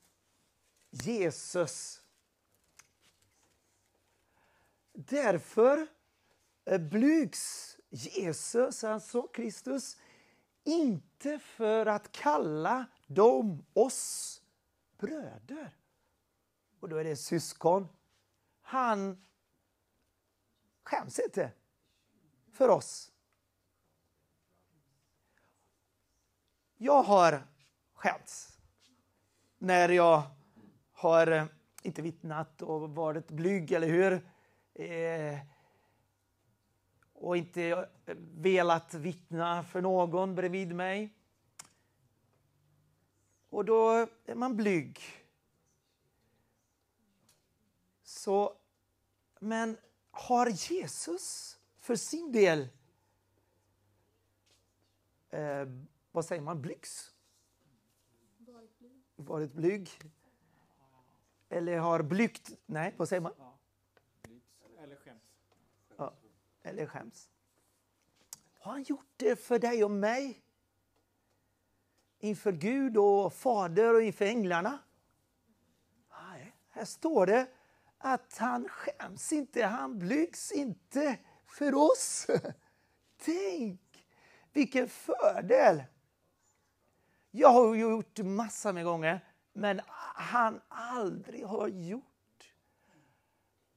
Jesus. 0.91 2.03
Därför 4.93 5.87
eh, 6.65 6.81
blygs 6.81 7.77
Jesus, 7.91 8.85
alltså 8.85 9.23
Kristus, 9.23 9.97
inte 10.65 11.39
för 11.39 11.87
att 11.87 12.13
kalla 12.13 12.87
dem 13.07 13.65
oss 13.73 14.43
bröder. 14.99 15.77
Och 16.81 16.89
då 16.89 16.97
är 16.97 17.05
det 17.05 17.17
syskon. 17.17 17.89
Han 18.61 19.25
skäms 20.83 21.19
inte 21.19 21.53
för 22.53 22.69
oss. 22.69 23.13
Jag 26.77 27.03
har 27.03 27.47
skämts 27.95 28.50
när 29.63 29.89
jag 29.89 30.23
har 30.93 31.27
eh, 31.27 31.45
inte 31.83 32.03
vittnat 32.03 32.63
och 32.63 32.91
varit 32.91 33.31
blyg, 33.31 33.73
eller 33.73 33.89
hur? 33.89 34.13
Eh, 34.75 35.39
och 37.13 37.37
inte 37.37 37.63
eh, 37.63 38.15
velat 38.35 38.95
vittna 38.95 39.65
för 39.65 39.81
någon 39.81 40.35
bredvid 40.35 40.75
mig. 40.75 41.15
Och 43.51 43.65
då 43.65 44.07
är 44.25 44.35
man 44.35 44.57
blyg. 44.57 45.01
Så, 48.03 48.57
men 49.41 49.77
har 50.11 50.47
Jesus 50.47 51.59
för 51.79 51.97
sin 51.97 52.33
del 52.33 52.69
eh, 55.31 55.67
vad 56.13 56.25
säger 56.25 56.43
man, 56.43 56.63
blygs? 56.63 57.15
Varit 59.25 59.53
blyg. 59.53 59.91
Eller 61.49 61.79
har 61.79 62.03
blygt, 62.03 62.51
nej 62.67 62.95
vad 62.97 63.09
säger 63.09 63.21
man? 63.21 63.33
Ja. 63.39 63.59
Eller 64.79 64.97
skäms. 64.97 65.23
Eller 66.63 66.87
skäms. 66.87 67.29
Har 68.59 68.73
han 68.73 68.83
gjort 68.83 69.13
det 69.17 69.37
för 69.37 69.59
dig 69.59 69.85
och 69.85 69.91
mig? 69.91 70.43
Inför 72.19 72.53
Gud 72.53 72.97
och 72.97 73.33
Fader 73.33 73.95
och 73.95 74.03
inför 74.03 74.25
änglarna? 74.25 74.79
Nej, 76.11 76.55
här 76.69 76.85
står 76.85 77.27
det 77.27 77.49
att 77.99 78.37
han 78.39 78.69
skäms 78.69 79.33
inte, 79.33 79.65
han 79.65 79.99
blygs 79.99 80.53
inte 80.53 81.19
för 81.47 81.75
oss. 81.75 82.27
Tänk 83.25 84.07
vilken 84.53 84.89
fördel! 84.89 85.83
Jag 87.31 87.49
har 87.49 87.75
gjort 87.75 88.19
massor 88.19 88.73
med 88.73 88.85
gånger, 88.85 89.21
men 89.53 89.81
han 90.15 90.61
aldrig 90.69 91.47
har 91.47 91.69
gjort. 91.69 92.55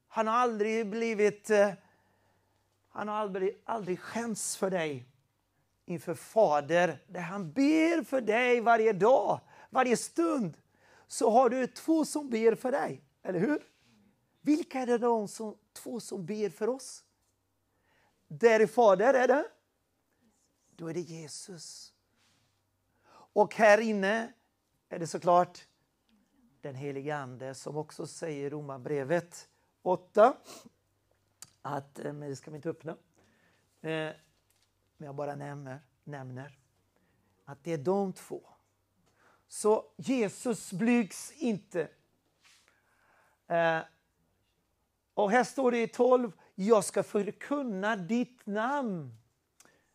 Han 0.07 0.27
har 0.27 0.33
aldrig 0.33 0.89
blivit... 0.89 1.49
Eh, 1.49 1.71
han 2.89 3.07
har 3.07 3.15
aldrig, 3.15 3.61
aldrig 3.65 3.99
skämts 3.99 4.57
för 4.57 4.69
dig 4.69 5.05
inför 5.85 6.13
Fader, 6.15 7.03
där 7.07 7.21
han 7.21 7.51
ber 7.51 8.03
för 8.03 8.21
dig 8.21 8.61
varje 8.61 8.93
dag, 8.93 9.39
varje 9.69 9.97
stund. 9.97 10.57
Så 11.07 11.29
har 11.29 11.49
du 11.49 11.67
två 11.67 12.05
som 12.05 12.29
ber 12.29 12.55
för 12.55 12.71
dig, 12.71 13.03
eller 13.23 13.39
hur? 13.39 13.63
Vilka 14.41 14.79
är 14.79 14.85
det 14.85 14.97
de 14.97 15.27
som, 15.27 15.57
två 15.73 15.99
som 15.99 16.25
ber 16.25 16.49
för 16.49 16.69
oss? 16.69 17.03
Där 18.27 18.59
är 18.59 18.67
Fader, 18.67 19.13
är 19.13 19.27
det? 19.27 19.45
Då 20.75 20.87
är 20.87 20.93
det 20.93 20.99
Jesus. 20.99 21.92
Och 23.33 23.55
här 23.55 23.79
inne 23.79 24.33
är 24.89 24.99
det 24.99 25.07
såklart 25.07 25.67
den 26.61 26.75
helige 26.75 27.15
Ande 27.17 27.55
som 27.55 27.77
också 27.77 28.07
säger 28.07 28.45
i 28.45 28.49
Romarbrevet 28.49 29.49
8 29.81 30.37
att, 31.61 31.99
eh, 31.99 32.13
men 32.13 32.29
det 32.29 32.35
ska 32.35 32.51
vi 32.51 32.55
inte 32.55 32.69
öppna, 32.69 32.91
eh, 33.81 34.11
men 34.97 35.05
jag 35.05 35.15
bara 35.15 35.35
nämner, 35.35 35.79
nämner 36.03 36.59
att 37.45 37.63
det 37.63 37.73
är 37.73 37.77
de 37.77 38.13
två. 38.13 38.41
Så 39.47 39.85
Jesus 39.97 40.73
blygs 40.73 41.31
inte. 41.31 41.87
Eh, 43.47 43.79
och 45.13 45.31
här 45.31 45.43
står 45.43 45.71
det 45.71 45.81
i 45.81 45.87
12, 45.87 46.31
jag 46.55 46.83
ska 46.83 47.03
förkunna 47.03 47.95
ditt 47.95 48.45
namn 48.45 49.17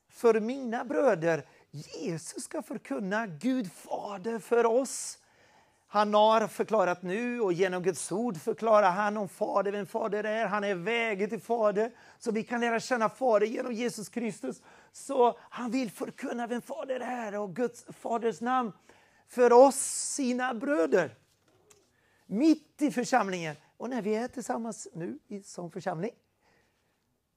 för 0.08 0.40
mina 0.40 0.84
bröder. 0.84 1.48
Jesus 1.70 2.44
ska 2.44 2.62
förkunna 2.62 3.26
Gud 3.26 3.72
Fader 3.72 4.38
för 4.38 4.66
oss. 4.66 5.18
Han 5.90 6.14
har 6.14 6.46
förklarat 6.46 7.02
nu 7.02 7.40
och 7.40 7.52
genom 7.52 7.82
Guds 7.82 8.12
ord 8.12 8.36
förklarar 8.36 8.90
han 8.90 9.16
om 9.16 9.28
Fader, 9.28 9.72
vem 9.72 9.86
Fader 9.86 10.24
är. 10.24 10.46
Han 10.46 10.64
är 10.64 10.74
vägen 10.74 11.28
till 11.30 11.40
Fader. 11.40 11.92
Så 12.18 12.30
vi 12.32 12.42
kan 12.44 12.60
lära 12.60 12.80
känna 12.80 13.08
Fader 13.08 13.46
genom 13.46 13.72
Jesus 13.72 14.08
Kristus. 14.08 14.62
Så 14.92 15.38
han 15.40 15.70
vill 15.70 15.90
förkunna 15.90 16.46
vem 16.46 16.62
Fader 16.62 17.00
är 17.00 17.38
och 17.38 17.56
Guds 17.56 17.84
Faders 17.88 18.40
namn 18.40 18.72
för 19.28 19.52
oss, 19.52 19.76
sina 20.14 20.54
bröder. 20.54 21.14
Mitt 22.26 22.82
i 22.82 22.90
församlingen. 22.90 23.56
Och 23.76 23.90
när 23.90 24.02
vi 24.02 24.14
är 24.14 24.28
tillsammans 24.28 24.88
nu 24.94 25.18
i- 25.28 25.42
som 25.42 25.70
församling 25.70 26.14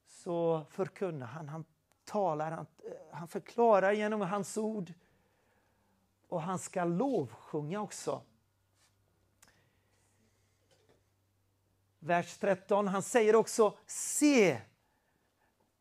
så 0.08 0.66
förkunnar 0.70 1.26
han, 1.26 1.48
han 1.48 1.64
talar, 2.04 2.50
han, 2.50 2.66
eh, 2.84 3.16
han 3.16 3.28
förklarar 3.28 3.92
genom 3.92 4.20
hans 4.20 4.56
ord. 4.58 4.92
Och 6.28 6.42
han 6.42 6.58
ska 6.58 6.84
lovsjunga 6.84 7.80
också. 7.80 8.22
Vers 11.98 12.36
13, 12.38 12.88
han 12.88 13.02
säger 13.02 13.36
också 13.36 13.76
se 13.86 14.60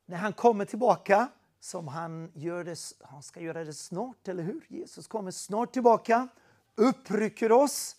när 0.06 0.18
han 0.18 0.34
kommer 0.34 0.66
tillbaka 0.66 1.30
som 1.60 1.88
han, 1.88 2.32
gör 2.34 2.64
det, 2.64 2.78
han 3.02 3.24
ska 3.24 3.40
göra 3.40 3.64
det 3.64 3.74
snart, 3.74 4.28
eller 4.28 4.44
hur? 4.44 4.66
Jesus 4.70 5.08
kommer 5.08 5.32
snart 5.32 5.74
tillbaka, 5.74 6.28
upprycker 6.76 7.52
oss 7.52 7.96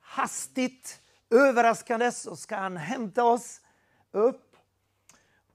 hastigt, 0.00 1.02
överraskande 1.30 2.12
så 2.12 2.36
ska 2.36 2.56
han 2.56 2.76
hämta 2.76 3.24
oss 3.24 3.60
upp 4.10 4.45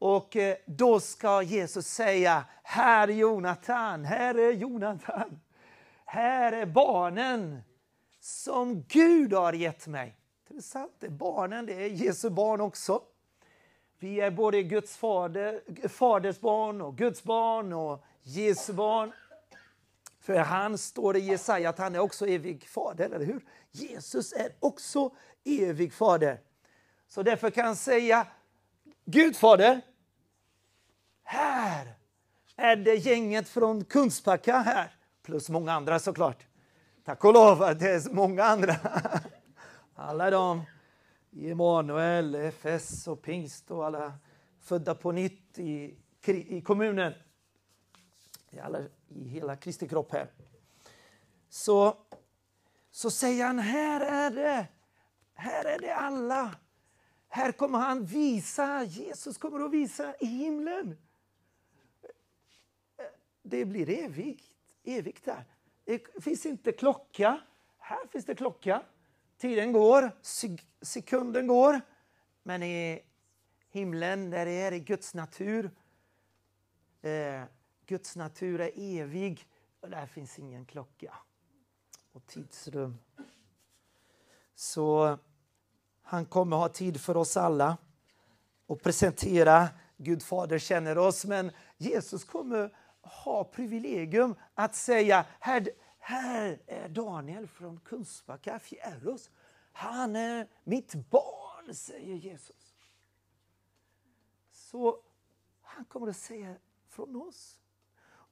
och 0.02 0.36
eh, 0.36 0.56
då 0.66 1.00
ska 1.00 1.42
Jesus 1.42 1.88
säga, 1.88 2.46
här 2.64 3.08
är 3.08 3.14
Jonathan, 3.14 4.06
här 4.06 4.36
är 4.36 4.52
Jonathan. 4.52 5.40
Här 6.06 6.54
är 6.54 6.66
barnen 6.66 7.62
som 8.20 8.84
Gud 8.88 9.34
har 9.34 9.54
gett 9.54 9.88
mig. 9.88 10.18
Intressant, 10.50 10.92
det 11.00 11.08
är 11.08 11.12
barnen, 11.12 11.66
det 11.66 11.74
är 11.74 11.88
Jesu 11.88 12.30
barn 12.30 12.62
också. 12.62 13.02
Vi 14.00 14.22
är 14.22 14.32
både 14.32 14.64
Guds 14.64 14.98
fader, 14.98 15.88
faders 15.88 16.40
barn 16.40 16.82
och 16.82 16.98
Guds 16.98 17.24
barn 17.24 17.74
och 17.74 18.04
Jesu 18.22 18.74
barn. 18.74 19.12
För 20.20 20.38
han 20.38 20.78
står 20.78 21.18
i 21.18 21.20
Jesaja 21.20 21.70
att 21.70 21.78
han 21.78 21.96
är 21.96 22.00
också 22.00 22.28
evig 22.28 22.68
fader, 22.68 23.06
eller 23.06 23.26
hur? 23.26 23.46
Jesus 23.72 24.34
är 24.34 24.52
också 24.60 25.16
evig 25.44 25.94
fader. 25.94 26.40
Så 27.08 27.24
därför 27.24 27.50
kan 27.50 27.66
han 27.66 27.76
säga 27.76 28.28
Gud 29.06 29.36
fader, 29.36 29.82
är 32.62 32.76
det 32.76 32.95
gänget 32.95 33.50
från 33.50 33.86
Kungsbacka 33.86 34.58
här, 34.58 34.95
plus 35.24 35.50
många 35.50 35.74
andra 35.74 36.00
såklart. 36.00 36.45
Tack 37.06 37.26
och 37.26 37.34
lov 37.34 37.63
att 37.63 37.80
det 37.80 37.89
är 37.89 38.13
många 38.13 38.43
andra. 38.43 38.76
Alla 39.95 40.30
de 40.30 40.62
Emanuel, 41.36 42.36
FS 42.36 43.08
och 43.08 43.21
Pingst 43.21 43.71
och 43.71 43.86
alla 43.86 44.13
födda 44.62 44.95
på 44.95 45.12
nytt 45.12 45.60
i, 45.60 45.95
i 46.26 46.62
kommunen. 46.62 47.13
I, 48.50 48.60
alla, 48.60 48.80
I 49.08 49.28
hela 49.28 49.56
Kristi 49.56 49.88
kropp 49.88 50.12
här. 50.12 50.32
Så, 51.50 51.97
så 52.91 53.12
säger 53.12 53.45
han, 53.45 53.60
här 53.60 54.02
är 54.02 54.32
det. 54.32 54.67
Här 55.34 55.65
är 55.65 55.80
det 55.80 55.95
alla. 55.95 56.56
Här 57.28 57.52
kommer 57.52 57.80
han 57.80 58.06
visa, 58.06 58.84
Jesus 58.84 59.38
kommer 59.38 59.65
att 59.65 59.71
visa 59.71 60.15
i 60.19 60.26
himlen. 60.26 60.97
Det 63.43 63.65
blir 63.65 63.89
evigt, 63.89 64.45
evigt 64.84 65.25
där. 65.25 65.45
Det 65.86 66.23
finns 66.23 66.45
inte 66.45 66.71
klocka. 66.71 67.41
Här 67.77 68.08
finns 68.08 68.25
det 68.25 68.36
klocka. 68.36 68.84
Tiden 69.38 69.71
går, 69.71 70.12
sek- 70.21 70.67
sekunden 70.82 71.47
går. 71.47 71.82
Men 72.43 72.63
i 72.63 73.04
himlen, 73.69 74.30
där 74.30 74.45
det 74.45 74.51
är 74.51 74.71
i 74.71 74.80
Guds 74.80 75.13
natur, 75.13 75.71
eh, 77.01 77.43
Guds 77.86 78.15
natur 78.15 78.62
är 78.62 78.71
evig 78.75 79.47
och 79.80 79.89
där 79.89 80.06
finns 80.06 80.39
ingen 80.39 80.65
klocka 80.65 81.13
och 82.12 82.25
tidsrum. 82.27 82.97
Så 84.56 85.17
han 86.01 86.25
kommer 86.25 86.58
ha 86.58 86.69
tid 86.69 87.01
för 87.01 87.17
oss 87.17 87.38
alla 87.38 87.77
och 88.65 88.82
presentera 88.82 89.69
Gud 89.97 90.23
Fader 90.23 90.60
känner 90.60 90.97
oss, 90.97 91.25
men 91.25 91.51
Jesus 91.77 92.23
kommer 92.23 92.75
ha 93.02 93.44
privilegium 93.44 94.36
att 94.54 94.76
säga 94.76 95.26
här, 95.40 95.70
här 96.00 96.60
är 96.68 96.90
Daniel 96.90 97.48
från 97.48 97.80
Kungsbacka, 97.80 98.60
Fjärås. 98.60 99.30
Han 99.72 100.16
är 100.16 100.48
mitt 100.64 100.94
barn, 100.94 101.76
säger 101.76 102.16
Jesus. 102.16 102.76
Så 104.52 105.00
han 105.62 105.86
kommer 105.86 106.08
att 106.08 106.18
säga 106.18 106.56
från 106.90 107.16
oss. 107.16 107.60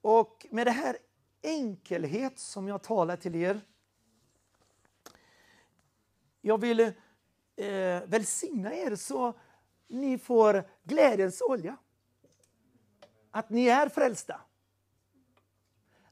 Och 0.01 0.47
med 0.51 0.67
det 0.67 0.71
här 0.71 0.97
enkelhet 1.41 2.39
som 2.39 2.67
jag 2.67 2.83
talar 2.83 3.17
till 3.17 3.35
er. 3.35 3.61
Jag 6.41 6.61
vill 6.61 6.79
eh, 6.79 8.01
välsigna 8.05 8.73
er 8.73 8.95
så 8.95 9.33
ni 9.87 10.17
får 10.17 10.69
glädjens 10.83 11.41
olja. 11.41 11.77
Att 13.31 13.49
ni 13.49 13.67
är 13.67 13.89
frälsta. 13.89 14.41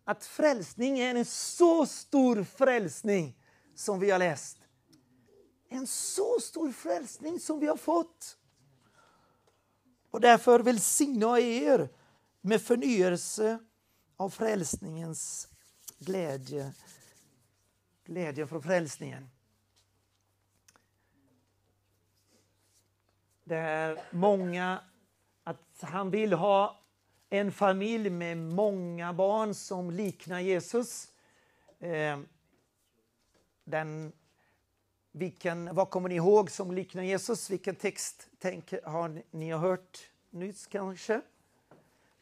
Att 0.08 0.26
frälsning 0.26 1.00
är 1.00 1.15
en 1.15 1.26
så 1.26 1.86
stor 1.86 2.43
frälsning 2.43 3.38
som 3.76 4.00
vi 4.00 4.12
har 4.12 4.20
läst. 4.20 4.58
En 5.70 5.88
så 5.88 6.39
stor 6.39 6.72
frälsning 6.72 7.39
som 7.39 7.60
vi 7.60 7.67
har 7.67 7.78
fått. 7.78 8.38
Och 10.12 10.22
därför 10.22 10.60
välsignar 10.60 11.38
jag 11.38 11.41
er 11.41 11.89
med 12.41 12.62
förnyelse 12.62 13.60
av 14.17 14.30
frälsningens 14.30 15.48
glädje. 16.00 16.74
Glädjen 18.06 18.48
från 18.48 18.63
frälsningen. 18.63 19.30
Det 23.43 23.58
är 23.58 24.04
många 24.12 24.84
att 25.43 25.80
han 25.82 26.12
vill 26.12 26.34
ha 26.34 26.87
en 27.30 27.52
familj 27.52 28.10
med 28.10 28.38
många 28.38 29.13
barn 29.13 29.54
som 29.54 29.92
liknar 29.92 30.40
Jesus. 30.40 31.12
Eh, 31.80 32.20
den, 33.63 34.12
vilken, 35.12 35.76
vad 35.76 35.90
kommer 35.90 36.10
ni 36.10 36.16
ihåg 36.16 36.52
som 36.52 36.72
liknar 36.72 37.04
Jesus? 37.04 37.50
Vilken 37.50 37.76
text 37.76 38.30
tänker, 38.40 38.82
har 38.82 39.08
ni, 39.08 39.24
ni 39.32 39.50
har 39.50 39.60
hört 39.60 40.12
nyss 40.30 40.68
kanske? 40.68 41.22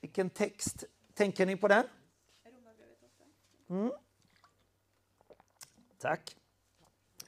Vilken 0.01 0.29
text 0.29 0.83
tänker 1.13 1.45
ni 1.45 1.55
på 1.55 1.67
den? 1.67 1.83
Mm. 3.69 3.91
Tack. 5.97 6.35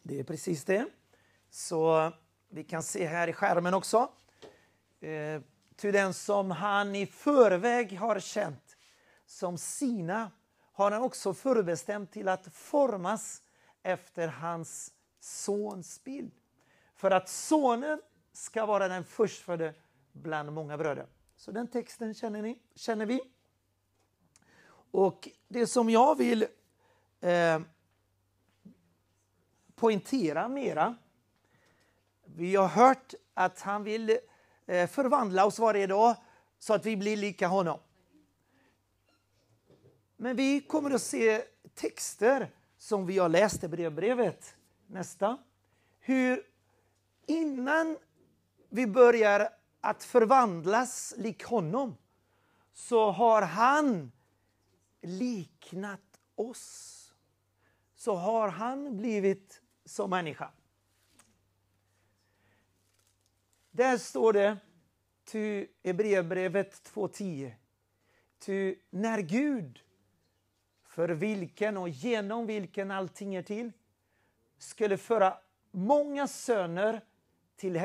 Det 0.03 0.19
är 0.19 0.23
precis 0.23 0.63
det. 0.65 0.85
Så 1.49 2.11
vi 2.49 2.63
kan 2.63 2.83
se 2.83 3.05
här 3.05 3.27
i 3.27 3.33
skärmen 3.33 3.73
också. 3.73 4.11
Eh, 4.99 5.41
till 5.77 5.93
den 5.93 6.13
som 6.13 6.51
han 6.51 6.95
i 6.95 7.05
förväg 7.05 7.99
har 7.99 8.19
känt 8.19 8.77
som 9.25 9.57
sina 9.57 10.31
har 10.73 10.91
han 10.91 11.01
också 11.01 11.33
förbestämt 11.33 12.11
till 12.11 12.27
att 12.27 12.55
formas 12.55 13.41
efter 13.83 14.27
hans 14.27 14.93
sons 15.19 16.03
bild. 16.03 16.31
För 16.95 17.11
att 17.11 17.29
sonen 17.29 18.01
ska 18.33 18.65
vara 18.65 18.87
den 18.87 19.03
förstfödde 19.03 19.73
bland 20.11 20.53
många 20.53 20.77
bröder. 20.77 21.05
Så 21.35 21.51
den 21.51 21.67
texten 21.67 22.13
känner, 22.13 22.41
ni, 22.41 22.59
känner 22.75 23.05
vi. 23.05 23.21
Och 24.91 25.29
det 25.47 25.67
som 25.67 25.89
jag 25.89 26.17
vill 26.17 26.47
eh, 27.19 27.59
poängtera 29.75 30.47
mera. 30.47 30.95
Vi 32.25 32.55
har 32.55 32.67
hört 32.67 33.13
att 33.33 33.61
han 33.61 33.83
vill 33.83 34.19
Eh, 34.67 34.87
förvandla 34.87 35.45
oss 35.45 35.59
varje 35.59 35.87
dag 35.87 36.15
så 36.59 36.73
att 36.73 36.85
vi 36.85 36.97
blir 36.97 37.17
lika 37.17 37.47
honom. 37.47 37.79
Men 40.17 40.35
vi 40.35 40.61
kommer 40.61 40.91
att 40.91 41.01
se 41.01 41.43
texter 41.75 42.51
som 42.77 43.05
vi 43.05 43.17
har 43.17 43.29
läst 43.29 43.63
i 43.63 43.67
brevbrevet. 43.67 44.55
Nästa. 44.87 45.37
Hur 45.99 46.43
innan 47.25 47.97
vi 48.69 48.87
börjar 48.87 49.49
att 49.81 50.03
förvandlas 50.03 51.13
lik 51.17 51.43
honom 51.43 51.97
så 52.73 53.11
har 53.11 53.41
han 53.41 54.11
liknat 55.01 56.19
oss. 56.35 56.93
Så 57.95 58.15
har 58.15 58.49
han 58.49 58.97
blivit 58.97 59.61
som 59.85 60.09
människa. 60.09 60.51
Där 63.77 63.97
står 63.97 64.33
det 64.33 64.57
i 65.33 65.67
Hebreerbrevet 65.83 66.91
2.10. 66.93 67.51
Ty 68.39 68.75
när 68.89 69.19
Gud, 69.19 69.79
för 70.83 71.09
vilken 71.09 71.77
och 71.77 71.89
genom 71.89 72.45
vilken 72.45 72.91
allting 72.91 73.35
är 73.35 73.41
till, 73.41 73.71
skulle 74.57 74.97
föra 74.97 75.37
många 75.71 76.27
söner 76.27 77.01
till 77.55 77.75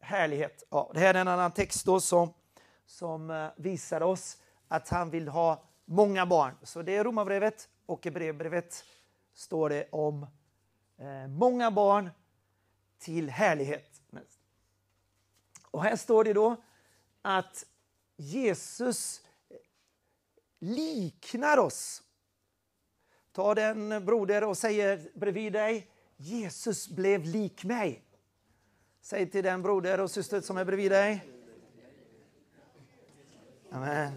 härlighet. 0.00 0.62
Ja, 0.70 0.90
det 0.94 1.00
här 1.00 1.14
är 1.14 1.20
en 1.20 1.28
annan 1.28 1.52
text 1.52 1.86
då 1.86 2.00
som, 2.00 2.32
som 2.86 3.30
eh, 3.30 3.48
visar 3.56 4.00
oss 4.00 4.42
att 4.68 4.88
han 4.88 5.10
vill 5.10 5.28
ha 5.28 5.64
många 5.84 6.26
barn. 6.26 6.54
Så 6.62 6.82
det 6.82 6.96
är 6.96 7.04
Romarbrevet 7.04 7.68
och 7.86 8.04
Hebreerbrevet 8.04 8.84
står 9.34 9.68
det 9.68 9.88
om 9.90 10.26
eh, 10.98 11.28
många 11.28 11.70
barn 11.70 12.10
till 12.98 13.30
härlighet. 13.30 13.89
Och 15.70 15.82
här 15.82 15.96
står 15.96 16.24
det 16.24 16.32
då 16.32 16.56
att 17.22 17.66
Jesus 18.16 19.22
liknar 20.58 21.58
oss. 21.58 22.02
Ta 23.32 23.54
den 23.54 24.04
broder 24.04 24.44
och 24.44 24.58
säger 24.58 25.10
bredvid 25.14 25.52
dig, 25.52 25.90
Jesus 26.16 26.88
blev 26.88 27.24
lik 27.24 27.64
mig. 27.64 28.04
Säg 29.00 29.30
till 29.30 29.44
den 29.44 29.62
broder 29.62 30.00
och 30.00 30.10
syster 30.10 30.40
som 30.40 30.56
är 30.56 30.64
bredvid 30.64 30.90
dig. 30.90 31.24
Amen. 33.70 34.12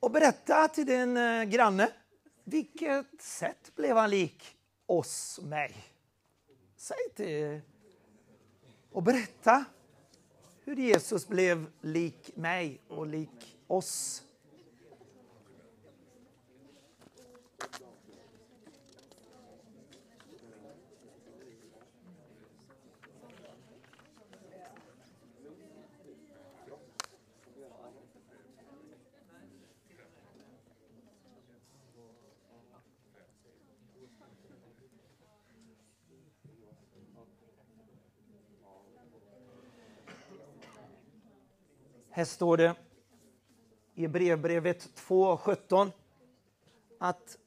Och 0.00 0.10
berätta 0.10 0.68
till 0.68 0.86
din 0.86 1.16
eh, 1.16 1.44
granne, 1.44 1.92
vilket 2.48 3.22
sätt 3.22 3.72
blev 3.76 3.96
han 3.96 4.10
lik 4.10 4.56
oss, 4.86 5.40
mig? 5.42 5.76
Säg 6.76 6.96
till 7.16 7.60
och 8.90 9.02
berätta 9.02 9.64
hur 10.64 10.76
Jesus 10.76 11.28
blev 11.28 11.66
lik 11.80 12.36
mig 12.36 12.80
och 12.88 13.06
lik 13.06 13.58
oss. 13.66 14.22
Här 42.10 42.24
står 42.24 42.56
det 42.56 42.74
i 43.94 44.08
brevbrevet 44.08 44.88
2.17 45.08 45.92
att 46.98 47.38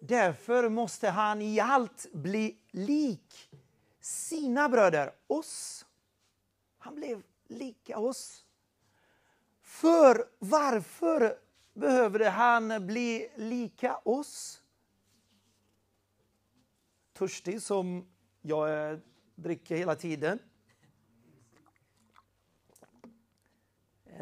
därför 0.00 0.68
måste 0.68 1.08
han 1.08 1.42
i 1.42 1.60
allt 1.60 2.06
bli 2.12 2.58
lik 2.70 3.50
sina 4.00 4.68
bröder, 4.68 5.12
oss. 5.26 5.86
Han 6.78 6.94
blev 6.94 7.22
lika 7.46 7.98
oss. 7.98 8.44
För 9.62 10.24
varför 10.38 11.38
behövde 11.74 12.28
han 12.28 12.86
bli 12.86 13.30
lika 13.36 13.96
oss? 13.96 14.62
Törstig 17.12 17.62
som 17.62 18.06
jag 18.42 19.00
dricker 19.34 19.76
hela 19.76 19.96
tiden. 19.96 20.38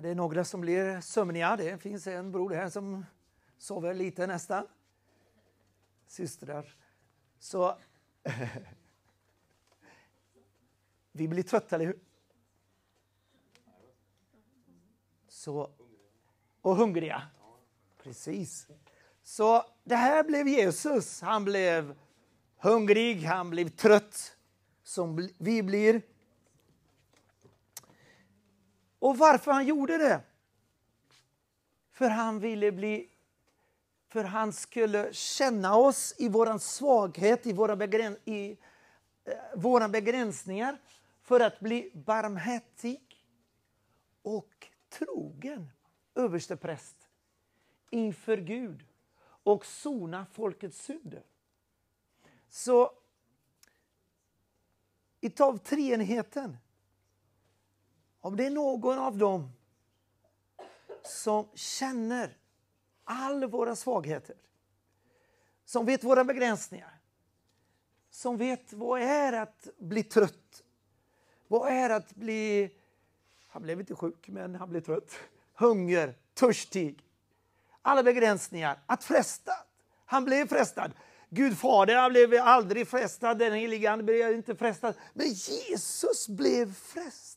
Det 0.03 0.09
Är 0.09 0.15
några 0.15 0.45
som 0.45 0.61
blir 0.61 1.01
sömniga? 1.01 1.57
Det 1.57 1.79
finns 1.79 2.07
en 2.07 2.33
bror 2.33 2.51
här 2.51 2.69
som 2.69 3.07
sover 3.59 3.95
lite 3.95 4.27
nästan. 4.27 4.67
Systrar. 6.07 6.77
Så 7.39 7.79
vi 11.13 11.29
blir 11.29 11.43
trötta, 11.43 11.77
eller 11.77 11.87
hur? 11.87 11.99
Så, 15.29 15.71
och 16.61 16.77
hungriga. 16.77 17.23
Precis. 18.03 18.69
Så 19.23 19.65
det 19.85 19.97
här 19.97 20.25
blev 20.25 20.49
Jesus. 20.49 21.21
Han 21.21 21.45
blev 21.45 21.99
hungrig, 22.57 23.23
han 23.23 23.51
blev 23.51 23.69
trött, 23.69 24.37
som 24.83 25.29
vi 25.39 25.63
blir. 25.63 26.03
Och 28.99 29.19
varför 29.19 29.53
han 29.53 29.67
gjorde 29.67 29.99
det? 29.99 30.21
För 31.91 32.09
han 32.09 32.41
ville 32.41 32.73
bli 32.73 33.11
för 34.09 34.25
han 34.25 34.53
skulle 34.53 35.13
känna 35.13 35.77
oss 35.77 36.15
i 36.19 36.29
vår 36.29 36.59
svaghet, 36.59 37.47
i 37.47 37.53
våra, 37.53 37.77
begräns 37.77 38.19
i, 38.25 38.51
eh, 39.25 39.35
våra 39.55 39.89
begränsningar 39.89 40.79
för 41.23 41.41
att 41.41 41.61
bli 41.61 41.91
barmhärtig 41.95 43.27
och 44.23 44.69
trogen 44.89 45.71
överstepräst 46.15 47.09
inför 47.91 48.37
Gud 48.37 48.85
och 49.43 49.67
sona 49.67 50.27
folkets 50.33 50.79
synder. 50.85 51.23
Så 52.49 52.93
utav 55.21 55.59
treenigheten 55.59 56.57
om 58.21 58.37
det 58.37 58.47
är 58.47 58.51
någon 58.51 58.99
av 58.99 59.19
dem 59.19 59.53
som 61.03 61.49
känner 61.55 62.37
all 63.05 63.45
våra 63.45 63.77
svagheter, 63.77 64.37
som 65.65 65.87
vet 65.87 66.05
våra 66.05 66.25
begränsningar, 66.25 67.01
som 68.11 68.37
vet 68.37 68.73
vad 68.73 69.03
är 69.03 69.33
att 69.33 69.69
bli 69.79 70.03
trött, 70.03 70.63
vad 71.49 71.73
är 71.73 71.91
att 71.91 72.15
bli, 72.15 72.71
han 73.49 73.63
blev 73.63 73.81
inte 73.81 73.95
sjuk 73.95 74.29
men 74.29 74.55
han 74.55 74.71
blev 74.71 74.81
trött, 74.81 75.15
hunger, 75.55 76.15
törstig, 76.35 77.05
alla 77.83 78.03
begränsningar, 78.03 78.79
att 78.87 79.05
frestad. 79.05 79.55
Han 80.05 80.25
blev 80.25 80.49
frestad. 80.49 80.93
Gud 81.31 81.59
fader 81.59 81.97
han 81.97 82.11
blev 82.11 82.35
aldrig 82.35 82.89
frestad, 82.89 83.39
den 83.39 83.53
helige 83.53 83.91
Ande 83.91 84.05
blev 84.05 84.35
inte 84.35 84.57
frestad. 84.57 84.95
Men 85.15 85.27
Jesus 85.29 86.29
blev 86.29 86.75
frestad. 86.75 87.28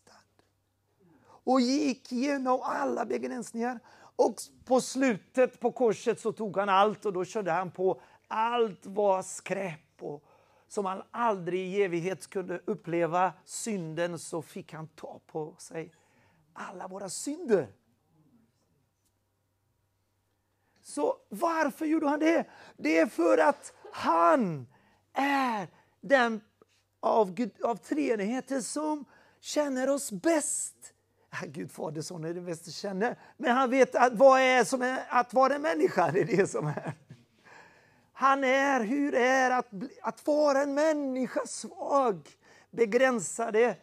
Och 1.44 1.62
gick 1.62 2.12
igenom 2.12 2.62
alla 2.64 3.06
begränsningar. 3.06 3.80
Och 4.16 4.36
på 4.66 4.82
slutet 4.82 5.60
på 5.60 5.72
korset 5.72 6.20
så 6.20 6.32
tog 6.32 6.58
han 6.58 6.70
allt 6.70 7.06
och 7.06 7.14
då 7.14 7.26
körde 7.26 7.52
han 7.52 7.72
på. 7.72 8.02
Allt 8.28 8.86
var 8.86 9.22
skräp 9.22 9.80
och 10.02 10.24
som 10.68 10.86
han 10.86 11.04
aldrig 11.12 11.62
i 11.62 11.84
evighet 11.84 12.30
kunde 12.30 12.62
uppleva 12.66 13.34
synden 13.46 14.20
så 14.20 14.42
fick 14.42 14.74
han 14.74 14.88
ta 14.88 15.20
på 15.28 15.56
sig 15.58 15.94
alla 16.54 16.88
våra 16.88 17.10
synder. 17.10 17.68
Så 20.82 21.18
varför 21.30 21.86
gjorde 21.86 22.08
han 22.08 22.20
det? 22.20 22.46
Det 22.78 22.98
är 22.98 23.06
för 23.06 23.38
att 23.38 23.74
han 23.92 24.68
är 25.14 25.68
den 26.02 26.42
av, 27.00 27.34
Gud, 27.34 27.62
av 27.62 27.76
treenigheten 27.76 28.64
som 28.64 29.06
känner 29.40 29.90
oss 29.90 30.12
bäst. 30.12 30.91
Gud 31.46 31.72
Fader, 31.72 32.02
Son 32.02 32.24
är 32.24 32.34
det 32.34 32.42
bästa 32.42 32.72
känner. 32.72 33.20
Men 33.38 33.52
han 33.52 33.70
vet 33.70 33.96
att 33.96 34.14
vad 34.14 34.42
är 34.42 34.64
som 34.64 34.82
är 34.82 35.06
att 35.10 35.34
vara 35.34 35.56
en 35.56 35.62
människa. 35.62 36.12
Det 36.12 36.22
är 36.22 36.38
det 36.38 36.48
som 36.48 36.68
är. 36.68 36.94
Han 38.14 38.44
är, 38.44 38.84
hur 38.84 39.16
är 39.16 39.52
att, 39.52 39.68
att 40.02 40.28
vara 40.28 40.62
en 40.62 40.74
människa 40.74 41.46
svag, 41.46 42.30
begränsade 42.72 43.78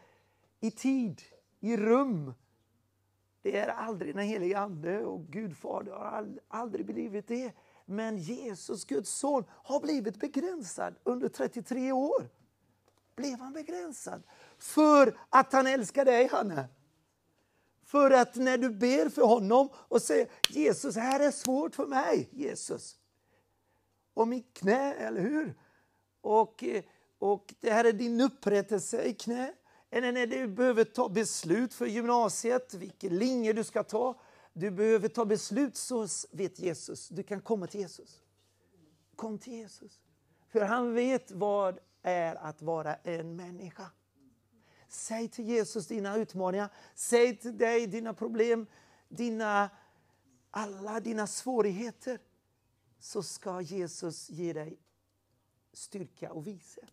i 0.60 0.70
tid, 0.70 1.22
i 1.60 1.76
rum. 1.76 2.34
Det 3.42 3.58
är 3.58 3.68
aldrig 3.68 4.14
den 4.14 4.24
helige 4.24 4.58
Ande 4.58 5.04
och 5.04 5.26
Gud 5.26 5.56
Fader 5.56 5.92
har 5.92 6.28
aldrig 6.48 6.86
blivit 6.86 7.28
det. 7.28 7.52
Men 7.84 8.18
Jesus, 8.18 8.84
Guds 8.84 9.10
son, 9.10 9.44
har 9.50 9.80
blivit 9.80 10.20
begränsad 10.20 10.94
under 11.04 11.28
33 11.28 11.92
år. 11.92 12.28
Blev 13.16 13.40
han 13.40 13.52
begränsad? 13.52 14.22
För 14.58 15.18
att 15.28 15.52
han 15.52 15.66
älskar 15.66 16.04
dig, 16.04 16.28
Hanne. 16.28 16.68
För 17.88 18.10
att 18.10 18.36
när 18.36 18.58
du 18.58 18.70
ber 18.70 19.08
för 19.08 19.22
honom 19.22 19.68
och 19.74 20.02
säger 20.02 20.28
Jesus, 20.48 20.94
det 20.94 21.00
här 21.00 21.20
är 21.20 21.30
svårt 21.30 21.74
för 21.74 21.86
mig, 21.86 22.28
Jesus. 22.32 22.96
Och 24.14 24.28
mitt 24.28 24.54
knä, 24.54 24.94
eller 24.94 25.20
hur? 25.20 25.54
Och, 26.20 26.64
och 27.18 27.54
det 27.60 27.70
här 27.70 27.84
är 27.84 27.92
din 27.92 28.20
upprättelse 28.20 29.02
i 29.02 29.14
knä. 29.14 29.52
Eller 29.90 30.12
när 30.12 30.26
du 30.26 30.48
behöver 30.48 30.84
ta 30.84 31.08
beslut 31.08 31.74
för 31.74 31.86
gymnasiet, 31.86 32.74
vilken 32.74 33.18
linje 33.18 33.52
du 33.52 33.64
ska 33.64 33.82
ta. 33.82 34.20
Du 34.52 34.70
behöver 34.70 35.08
ta 35.08 35.24
beslut, 35.24 35.76
så 35.76 36.06
vet 36.30 36.58
Jesus. 36.58 37.08
Du 37.08 37.22
kan 37.22 37.40
komma 37.40 37.66
till 37.66 37.80
Jesus. 37.80 38.22
Kom 39.16 39.38
till 39.38 39.52
Jesus. 39.52 40.00
För 40.48 40.60
han 40.60 40.94
vet 40.94 41.30
vad 41.30 41.78
är 42.02 42.34
att 42.34 42.62
vara 42.62 42.94
en 42.94 43.36
människa. 43.36 43.90
Säg 44.88 45.28
till 45.28 45.44
Jesus 45.44 45.86
dina 45.86 46.16
utmaningar. 46.16 46.68
Säg 46.94 47.36
till 47.36 47.58
dig 47.58 47.86
dina 47.86 48.14
problem, 48.14 48.66
dina, 49.08 49.70
alla 50.50 51.00
dina 51.00 51.26
svårigheter. 51.26 52.18
Så 52.98 53.22
ska 53.22 53.60
Jesus 53.60 54.30
ge 54.30 54.52
dig 54.52 54.78
styrka 55.72 56.32
och 56.32 56.46
vishet. 56.46 56.92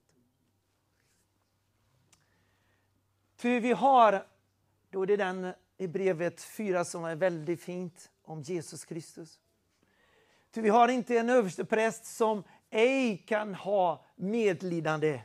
Ty 3.37 3.59
vi 3.59 3.71
har, 3.71 4.27
då 4.89 5.01
är 5.01 5.07
det 5.07 5.17
den 5.17 5.53
i 5.77 5.87
brevet 5.87 6.41
4 6.41 6.85
som 6.85 7.05
är 7.05 7.15
väldigt 7.15 7.61
fint 7.61 8.11
om 8.23 8.41
Jesus 8.41 8.85
Kristus. 8.85 9.39
Ty 10.51 10.61
vi 10.61 10.69
har 10.69 10.87
inte 10.87 11.17
en 11.17 11.29
överstepräst 11.29 12.05
som 12.05 12.43
ej 12.69 13.17
kan 13.17 13.55
ha 13.55 14.05
medlidande 14.15 15.21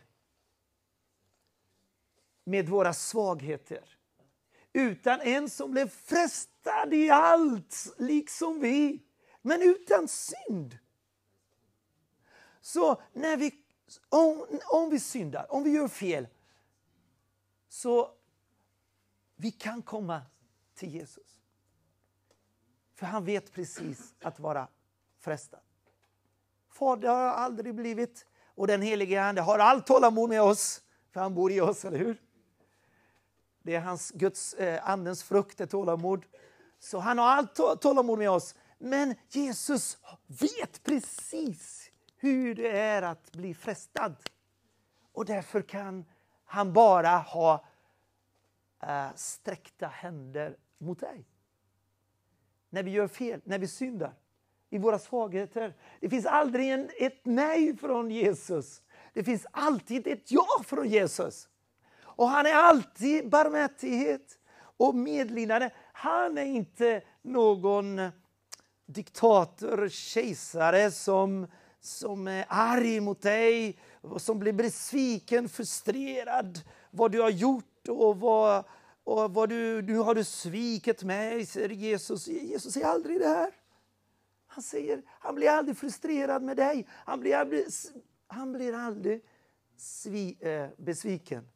med 2.50 2.68
våra 2.68 2.92
svagheter. 2.92 3.96
Utan 4.72 5.20
en 5.20 5.50
som 5.50 5.70
blev 5.70 5.88
frestad 5.88 6.94
i 6.94 7.10
allt, 7.10 7.94
liksom 7.98 8.60
vi, 8.60 9.02
men 9.42 9.62
utan 9.62 10.08
synd. 10.08 10.78
Så 12.60 13.02
när 13.12 13.36
vi, 13.36 13.54
om, 14.08 14.46
om 14.66 14.90
vi 14.90 15.00
syndar, 15.00 15.52
om 15.52 15.64
vi 15.64 15.70
gör 15.70 15.88
fel, 15.88 16.26
så 17.68 18.10
vi 19.36 19.50
kan 19.50 19.82
komma 19.82 20.22
till 20.74 20.94
Jesus. 20.94 21.38
För 22.94 23.06
han 23.06 23.24
vet 23.24 23.52
precis 23.52 24.14
att 24.22 24.40
vara 24.40 24.68
frestad. 25.18 25.60
Fader 26.68 27.08
har 27.08 27.16
aldrig 27.16 27.74
blivit 27.74 28.26
och 28.54 28.66
den 28.66 28.82
helige 28.82 29.22
Ande 29.22 29.40
har 29.40 29.58
allt 29.58 29.86
tålamod 29.86 30.28
med 30.28 30.42
oss, 30.42 30.82
för 31.10 31.20
han 31.20 31.34
bor 31.34 31.52
i 31.52 31.60
oss, 31.60 31.84
eller 31.84 31.98
hur? 31.98 32.16
Det 33.62 33.74
är 33.74 33.80
hans 33.80 34.10
Guds 34.10 34.54
eh, 34.54 34.90
andens 34.90 35.22
frukt, 35.22 35.60
är 35.60 35.66
tålamod. 35.66 36.24
Så 36.78 36.98
han 36.98 37.18
har 37.18 37.26
allt 37.26 37.80
tålamod 37.80 38.18
med 38.18 38.30
oss. 38.30 38.54
Men 38.78 39.14
Jesus 39.28 39.98
vet 40.26 40.82
precis 40.82 41.90
hur 42.16 42.54
det 42.54 42.78
är 42.78 43.02
att 43.02 43.32
bli 43.32 43.54
frestad. 43.54 44.16
Och 45.12 45.24
därför 45.24 45.62
kan 45.62 46.04
han 46.44 46.72
bara 46.72 47.08
ha 47.08 47.64
eh, 48.82 49.08
sträckta 49.14 49.86
händer 49.86 50.56
mot 50.78 51.00
dig. 51.00 51.26
När 52.70 52.82
vi 52.82 52.90
gör 52.90 53.08
fel, 53.08 53.40
när 53.44 53.58
vi 53.58 53.68
syndar, 53.68 54.14
i 54.70 54.78
våra 54.78 54.98
svagheter. 54.98 55.74
Det 56.00 56.10
finns 56.10 56.26
aldrig 56.26 56.70
en, 56.70 56.90
ett 56.98 57.20
nej 57.22 57.76
från 57.76 58.10
Jesus. 58.10 58.82
Det 59.12 59.24
finns 59.24 59.46
alltid 59.50 60.06
ett 60.06 60.32
ja 60.32 60.46
från 60.64 60.88
Jesus. 60.88 61.48
Och 62.20 62.28
han 62.28 62.46
är 62.46 62.54
alltid 62.54 63.28
barmhärtighet 63.28 64.38
och 64.76 64.94
medlidande. 64.94 65.70
Han 65.92 66.38
är 66.38 66.44
inte 66.44 67.02
någon 67.22 68.00
diktator, 68.87 69.88
kejsare 69.88 70.90
som, 70.90 71.46
som 71.80 72.28
är 72.28 72.44
arg 72.48 73.00
mot 73.00 73.22
dig 73.22 73.78
och 74.00 74.22
som 74.22 74.38
blir 74.38 74.52
besviken, 74.52 75.48
frustrerad 75.48 76.61
vad 76.90 77.12
du 77.12 77.20
har 77.20 77.30
gjort 77.30 77.88
och 77.88 78.20
vad, 78.20 78.64
och 79.04 79.35
vad 79.35 79.48
du, 79.48 79.83
nu 79.83 79.96
har 79.96 80.14
du 80.14 80.24
svikit 80.24 81.02
mig, 81.02 81.46
säger 81.46 81.68
Jesus. 81.68 82.28
Jesus 82.28 82.74
säger 82.74 82.87
aldrig 82.87 83.20
det 83.20 83.28
här. 83.28 83.50
Han, 84.46 84.62
säger, 84.62 85.02
han 85.09 85.35
blir 85.35 85.50
aldrig 85.50 85.76
frustrerad 85.76 86.42
med 86.42 86.56
dig. 86.56 86.88
Han 86.90 87.20
blir 87.20 87.37
aldrig, 87.37 87.66
han 88.26 88.52
blir 88.52 88.74
aldrig 88.74 89.24
svi, 89.76 90.37
eh, 90.40 90.68
besviken. 90.76 91.48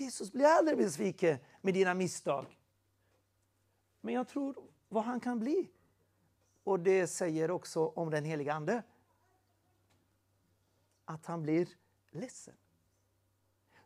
Jesus 0.00 0.32
blir 0.32 0.46
aldrig 0.46 0.78
besviken 0.78 1.38
med 1.60 1.74
dina 1.74 1.94
misstag. 1.94 2.58
Men 4.00 4.14
jag 4.14 4.28
tror 4.28 4.56
vad 4.88 5.04
han 5.04 5.20
kan 5.20 5.38
bli. 5.38 5.70
Och 6.64 6.80
det 6.80 7.06
säger 7.06 7.50
också 7.50 7.86
om 7.86 8.10
den 8.10 8.24
heliga 8.24 8.54
Ande. 8.54 8.82
Att 11.04 11.26
han 11.26 11.42
blir 11.42 11.68
ledsen. 12.10 12.54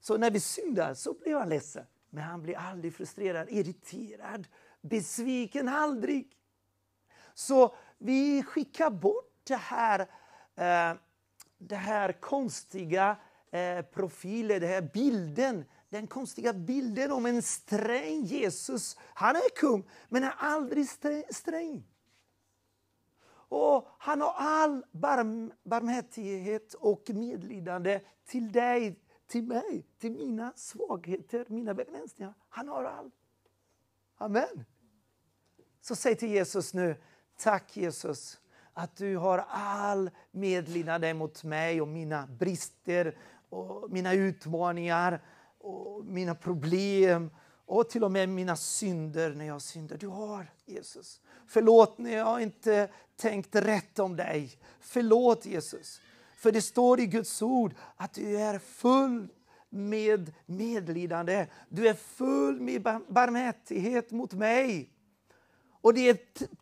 Så 0.00 0.18
när 0.18 0.30
vi 0.30 0.40
syndar 0.40 0.94
så 0.94 1.14
blir 1.14 1.34
han 1.34 1.48
ledsen. 1.48 1.86
Men 2.10 2.24
han 2.24 2.42
blir 2.42 2.56
aldrig 2.56 2.94
frustrerad, 2.94 3.48
irriterad, 3.50 4.48
besviken, 4.80 5.68
aldrig. 5.68 6.36
Så 7.34 7.74
vi 7.98 8.42
skickar 8.42 8.90
bort 8.90 9.40
det 9.44 9.56
här, 9.56 10.00
eh, 10.54 10.94
det 11.58 11.76
här 11.76 12.12
konstiga 12.12 13.16
eh, 13.50 13.82
profilen, 13.82 14.60
den 14.60 14.70
här 14.70 14.90
bilden 14.92 15.64
den 15.90 16.06
konstiga 16.06 16.52
bilden 16.52 17.12
om 17.12 17.26
en 17.26 17.42
sträng 17.42 18.22
Jesus. 18.24 18.96
Han 19.14 19.36
är 19.36 19.56
kung, 19.56 19.88
men 20.08 20.24
är 20.24 20.34
aldrig 20.38 20.88
sträng. 21.30 21.84
Och 23.32 23.88
han 23.98 24.20
har 24.20 24.34
all 24.36 24.84
barm, 24.92 25.52
barmhärtighet 25.62 26.74
och 26.74 27.10
medlidande 27.10 28.00
till 28.26 28.52
dig, 28.52 29.00
till 29.26 29.42
mig, 29.42 29.86
till 29.98 30.12
mina 30.12 30.52
svagheter, 30.56 31.44
mina 31.48 31.74
begränsningar. 31.74 32.34
Han 32.48 32.68
har 32.68 32.84
allt. 32.84 33.14
Amen. 34.16 34.64
Så 35.80 35.96
säg 35.96 36.16
till 36.16 36.30
Jesus 36.30 36.74
nu, 36.74 36.96
tack 37.36 37.76
Jesus 37.76 38.40
att 38.72 38.96
du 38.96 39.16
har 39.16 39.44
all 39.48 40.10
medlidande 40.30 41.14
mot 41.14 41.44
mig 41.44 41.80
och 41.80 41.88
mina 41.88 42.26
brister 42.26 43.16
och 43.48 43.90
mina 43.90 44.12
utmaningar 44.12 45.20
och 45.60 46.04
mina 46.04 46.34
problem 46.34 47.30
och 47.66 47.88
till 47.88 48.04
och 48.04 48.12
med 48.12 48.28
mina 48.28 48.56
synder 48.56 49.34
när 49.34 49.44
jag 49.44 49.62
syndar. 49.62 49.96
Du 49.96 50.06
har 50.06 50.52
Jesus. 50.66 51.20
Förlåt 51.46 51.98
när 51.98 52.16
jag 52.16 52.42
inte 52.42 52.88
tänkt 53.16 53.56
rätt 53.56 53.98
om 53.98 54.16
dig. 54.16 54.58
Förlåt 54.80 55.46
Jesus. 55.46 56.00
För 56.36 56.52
det 56.52 56.62
står 56.62 57.00
i 57.00 57.06
Guds 57.06 57.42
ord 57.42 57.74
att 57.96 58.14
du 58.14 58.40
är 58.40 58.58
full 58.58 59.28
med 59.68 60.32
medlidande. 60.46 61.46
Du 61.68 61.88
är 61.88 61.94
full 61.94 62.60
med 62.60 62.82
barmhärtighet 63.08 64.10
mot 64.10 64.32
mig. 64.32 64.90
Och 65.80 65.94
det 65.94 66.08
är 66.08 66.18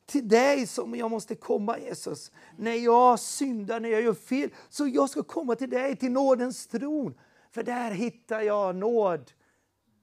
till 0.06 0.28
dig 0.28 0.66
som 0.66 0.94
jag 0.94 1.10
måste 1.10 1.34
komma 1.34 1.78
Jesus. 1.78 2.32
När 2.56 2.74
jag 2.74 3.20
syndar, 3.20 3.80
när 3.80 3.88
jag 3.88 4.02
gör 4.02 4.14
fel, 4.14 4.50
så 4.68 4.86
jag 4.86 5.10
ska 5.10 5.22
komma 5.22 5.54
till 5.54 5.70
dig, 5.70 5.96
till 5.96 6.12
nådens 6.12 6.66
tron. 6.66 7.14
För 7.50 7.62
där 7.62 7.90
hittar 7.90 8.40
jag 8.40 8.76
nåd. 8.76 9.32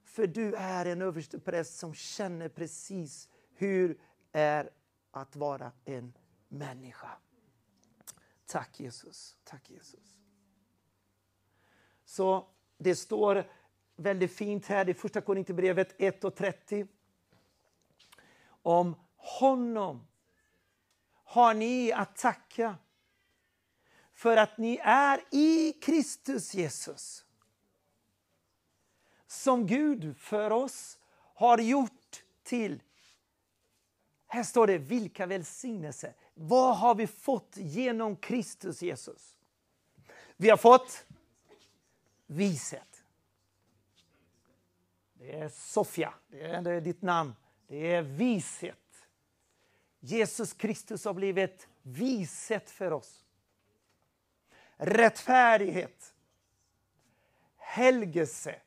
För 0.03 0.27
du 0.27 0.55
är 0.55 0.85
en 0.85 1.01
överstepräst 1.01 1.77
som 1.77 1.93
känner 1.93 2.49
precis 2.49 3.29
hur 3.53 3.97
är 4.31 4.69
att 5.11 5.35
vara 5.35 5.71
en 5.85 6.13
människa. 6.47 7.11
Tack 8.45 8.79
Jesus. 8.79 9.37
Tack 9.43 9.69
Jesus. 9.69 10.19
Så 12.05 12.47
det 12.77 12.95
står 12.95 13.49
väldigt 13.95 14.31
fint 14.35 14.65
här 14.65 14.89
i 14.89 14.93
första 14.93 15.21
Korinthierbrevet 15.21 15.95
1 15.97 16.23
och 16.23 16.35
30. 16.35 16.87
Om 18.47 18.95
honom 19.15 20.07
har 21.23 21.53
ni 21.53 21.91
att 21.91 22.15
tacka 22.15 22.77
för 24.13 24.37
att 24.37 24.57
ni 24.57 24.79
är 24.83 25.23
i 25.31 25.73
Kristus 25.73 26.53
Jesus. 26.53 27.24
Som 29.27 29.67
Gud 29.67 30.17
för 30.17 30.51
oss 30.51 30.99
har 31.35 31.57
gjort 31.57 32.23
till 32.43 32.81
här 34.35 34.43
står 34.43 34.67
det 34.67 34.77
vilka 34.77 35.25
välsignelser. 35.25 36.13
Vad 36.33 36.77
har 36.77 36.95
vi 36.95 37.07
fått 37.07 37.57
genom 37.57 38.15
Kristus 38.15 38.81
Jesus? 38.81 39.37
Vi 40.37 40.49
har 40.49 40.57
fått 40.57 41.05
vishet. 42.25 43.03
Det 45.13 45.35
är 45.35 45.49
Sofia, 45.49 46.13
det 46.27 46.41
är, 46.41 46.61
det 46.61 46.71
är 46.71 46.81
ditt 46.81 47.01
namn. 47.01 47.35
Det 47.67 47.93
är 47.93 48.01
vishet. 48.01 49.07
Jesus 49.99 50.53
Kristus 50.53 51.05
har 51.05 51.13
blivit 51.13 51.67
vishet 51.81 52.69
för 52.69 52.93
oss. 52.93 53.25
Rättfärdighet. 54.77 56.13
Helgelse. 57.57 58.61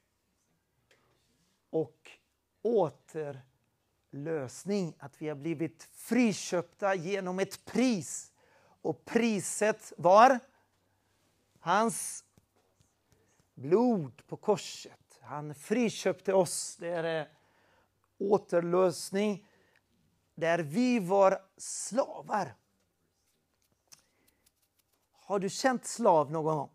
Återlösning. 2.63 3.45
Att 4.99 5.23
vi 5.23 5.29
har 5.29 5.37
blivit 5.37 5.89
friköpta 5.93 6.95
genom 6.95 7.39
ett 7.39 7.65
pris. 7.65 8.33
Och 8.83 9.05
priset 9.05 9.93
var 9.97 10.39
hans 11.59 12.25
blod 13.55 14.27
på 14.27 14.37
korset. 14.37 15.19
Han 15.21 15.55
friköpte 15.55 16.35
oss. 16.35 16.77
Det 16.77 16.89
är 16.89 17.21
eh, 17.21 17.27
återlösning 18.19 19.47
där 20.35 20.59
vi 20.59 20.99
var 20.99 21.43
slavar. 21.57 22.55
Har 25.13 25.39
du 25.39 25.51
känt 25.51 25.87
slav 25.87 26.31
någon 26.31 26.57
gång? 26.57 26.71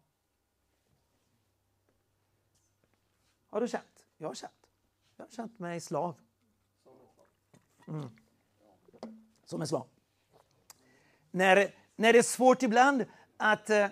Har 3.48 3.62
du 3.62 3.68
känt? 3.68 4.06
Jag 4.18 4.28
har 4.28 4.36
känt. 4.36 4.63
Jag 5.24 5.28
har 5.28 5.32
känt 5.32 5.60
mig 5.60 5.82
slav. 5.82 6.16
Mm. 7.88 8.10
Som 9.46 9.62
en 9.62 9.68
slav. 9.68 9.88
När, 11.32 11.74
när 11.96 12.14
det 12.14 12.20
är 12.20 12.24
svårt 12.24 12.64
ibland 12.64 13.06
att, 13.38 13.70
eh, 13.70 13.88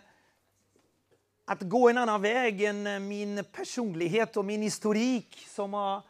att 1.45 1.61
gå 1.61 1.89
en 1.89 1.97
annan 1.97 2.21
väg 2.21 2.63
än 2.63 2.88
eh, 2.88 2.99
min 2.99 3.43
personlighet 3.51 4.38
och 4.38 4.45
min 4.45 4.61
historik 4.61 5.45
som 5.49 5.73
har 5.73 6.01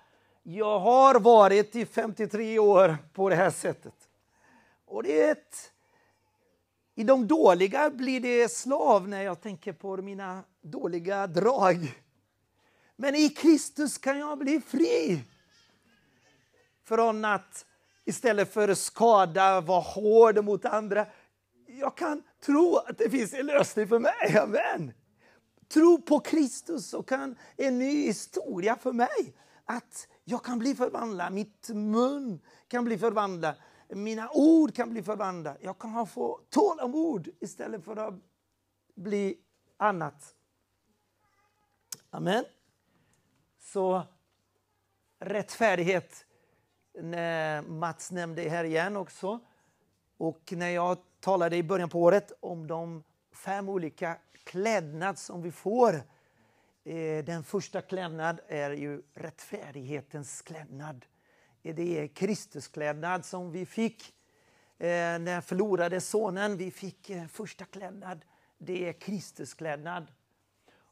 jag 0.44 0.80
har 0.80 1.20
varit 1.20 1.76
i 1.76 1.86
53 1.86 2.60
år 2.60 2.98
på 3.14 3.30
det 3.30 3.36
här 3.36 3.52
sättet. 3.52 4.10
Och 4.86 5.04
det 5.04 5.22
är 5.22 5.32
ett, 5.32 5.72
I 6.96 7.04
de 7.04 7.28
dåliga 7.28 7.90
blir 7.90 8.20
det 8.20 8.52
slav 8.52 9.08
när 9.08 9.22
jag 9.22 9.42
tänker 9.42 9.74
på 9.74 9.98
mina 9.98 10.44
dåliga 10.62 11.28
drag. 11.28 12.04
Men 13.02 13.16
i 13.16 13.30
Kristus 13.30 13.98
kan 13.98 14.20
jag 14.20 14.38
bli 14.38 14.62
fri. 14.62 15.24
Från 16.84 17.26
att 17.26 17.66
istället 18.06 18.54
för 18.54 18.70
att 18.70 18.78
skada, 18.78 19.62
vara 19.62 19.82
hård 19.82 20.44
mot 20.44 20.66
andra. 20.66 21.06
Jag 21.68 21.98
kan 21.98 22.24
tro 22.46 22.76
att 22.76 22.98
det 22.98 23.10
finns 23.10 23.34
en 23.34 23.46
lösning 23.46 23.88
för 23.88 24.00
mig. 24.00 24.38
Amen. 24.38 24.94
Tro 25.68 26.02
på 26.02 26.20
Kristus 26.20 26.90
så 26.90 27.04
kan 27.04 27.36
en 27.58 27.80
ny 27.80 28.06
historia 28.06 28.76
för 28.76 28.92
mig. 28.92 29.36
Att 29.66 30.08
jag 30.24 30.44
kan 30.44 30.60
bli 30.60 30.76
förvandlad, 30.76 31.34
mitt 31.34 31.70
mun 31.70 32.40
kan 32.68 32.86
bli 32.86 32.98
förvandlad, 32.98 33.56
mina 33.90 34.30
ord 34.30 34.76
kan 34.76 34.90
bli 34.90 35.04
förvandlade. 35.04 35.58
Jag 35.62 35.80
kan 35.80 36.08
få 36.08 36.40
tålamod 36.50 37.30
istället 37.40 37.86
för 37.86 37.96
att 37.96 38.14
bli 38.96 39.38
annat. 39.78 40.36
Amen. 42.10 42.44
Så 43.74 44.04
rättfärdighet, 45.20 46.26
när 46.94 47.62
Mats 47.62 48.12
nämnde 48.12 48.42
här 48.42 48.64
igen 48.64 48.98
också. 48.98 49.40
Och 50.18 50.54
när 50.56 50.70
jag 50.70 50.98
talade 51.20 51.58
i 51.58 51.64
början 51.64 51.90
på 51.90 52.02
året 52.02 52.32
om 52.40 52.68
de 52.68 53.04
fem 53.32 53.70
olika 53.70 54.18
klädnad 54.44 55.18
som 55.18 55.42
vi 55.42 55.52
får 55.52 55.94
eh, 56.84 57.26
den 57.26 57.44
första 57.44 57.82
klädnad 57.82 58.40
är 58.48 58.72
ju 58.72 59.02
rättfärdighetens 59.14 60.42
klädnad. 60.42 61.06
Eh, 61.64 61.76
det 61.76 62.00
är 62.00 62.08
Kristus 62.08 62.68
klädnad 62.68 63.26
som 63.26 63.52
vi 63.52 63.66
fick 63.66 64.14
eh, 64.78 64.88
Den 65.20 65.42
förlorade 65.42 66.02
sonen. 66.02 66.58
Vi 66.58 66.72
fick 66.72 67.12
första 67.30 67.66
klädnad. 67.66 68.26
Det 68.58 68.90
är 68.90 68.94
Kristus 68.94 69.54
klädnad. 69.54 70.12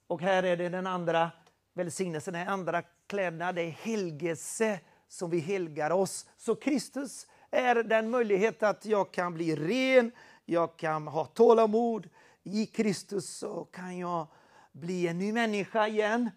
Och 0.07 0.21
här 0.21 0.43
är 0.43 0.57
det 0.57 0.69
den 0.69 0.87
andra 0.87 1.31
välsignelsen, 1.79 2.35
är 2.35 2.45
andra 2.45 2.81
klädnad. 3.07 3.55
Det 3.55 3.61
är 3.61 3.69
helgelse 3.69 4.79
som 5.07 5.29
vi 5.29 5.39
helgar 5.39 5.91
oss. 5.91 6.25
Så 6.37 6.55
Kristus 6.55 7.27
är 7.51 7.75
den 7.75 8.09
möjlighet 8.09 8.63
att 8.63 8.85
jag 8.85 9.11
kan 9.11 9.33
bli 9.33 9.55
ren, 9.55 10.11
jag 10.45 10.77
kan 10.77 11.07
ha 11.07 11.25
tålamod. 11.25 12.09
I 12.43 12.65
Kristus 12.65 13.29
så 13.29 13.65
kan 13.65 13.97
jag 13.97 14.27
bli 14.71 15.07
en 15.07 15.17
ny 15.17 15.33
människa 15.33 15.87
igen. 15.87 16.29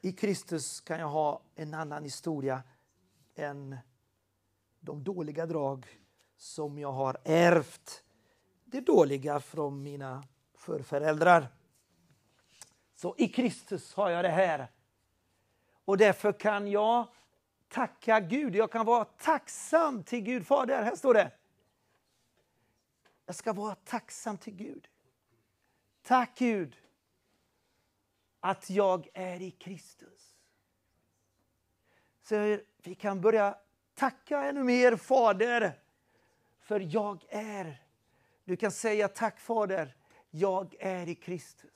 I 0.00 0.12
Kristus 0.12 0.80
kan 0.80 1.00
jag 1.00 1.08
ha 1.08 1.42
en 1.54 1.74
annan 1.74 2.04
historia 2.04 2.62
än 3.34 3.76
de 4.80 5.04
dåliga 5.04 5.46
drag 5.46 5.86
som 6.36 6.78
jag 6.78 6.92
har 6.92 7.16
ärvt. 7.24 8.02
Det 8.64 8.80
dåliga 8.80 9.40
från 9.40 9.82
mina 9.82 10.24
förföräldrar. 10.54 11.48
Så 12.96 13.14
i 13.18 13.28
Kristus 13.28 13.94
har 13.94 14.10
jag 14.10 14.24
det 14.24 14.30
här. 14.30 14.68
Och 15.84 15.96
därför 15.96 16.32
kan 16.32 16.68
jag 16.68 17.06
tacka 17.68 18.20
Gud. 18.20 18.56
Jag 18.56 18.72
kan 18.72 18.86
vara 18.86 19.04
tacksam 19.04 20.02
till 20.02 20.20
Gud 20.20 20.46
Fader. 20.46 20.82
Här 20.82 20.96
står 20.96 21.14
det. 21.14 21.30
Jag 23.26 23.34
ska 23.34 23.52
vara 23.52 23.74
tacksam 23.74 24.38
till 24.38 24.54
Gud. 24.54 24.88
Tack 26.02 26.38
Gud 26.38 26.76
att 28.40 28.70
jag 28.70 29.08
är 29.14 29.42
i 29.42 29.50
Kristus. 29.50 30.36
Så 32.22 32.58
vi 32.82 32.94
kan 32.94 33.20
börja 33.20 33.58
tacka 33.94 34.44
ännu 34.44 34.62
mer 34.62 34.96
Fader, 34.96 35.80
för 36.60 36.80
jag 36.80 37.24
är. 37.28 37.82
Du 38.44 38.56
kan 38.56 38.70
säga 38.70 39.08
tack 39.08 39.40
Fader, 39.40 39.96
jag 40.30 40.74
är 40.78 41.08
i 41.08 41.14
Kristus. 41.14 41.75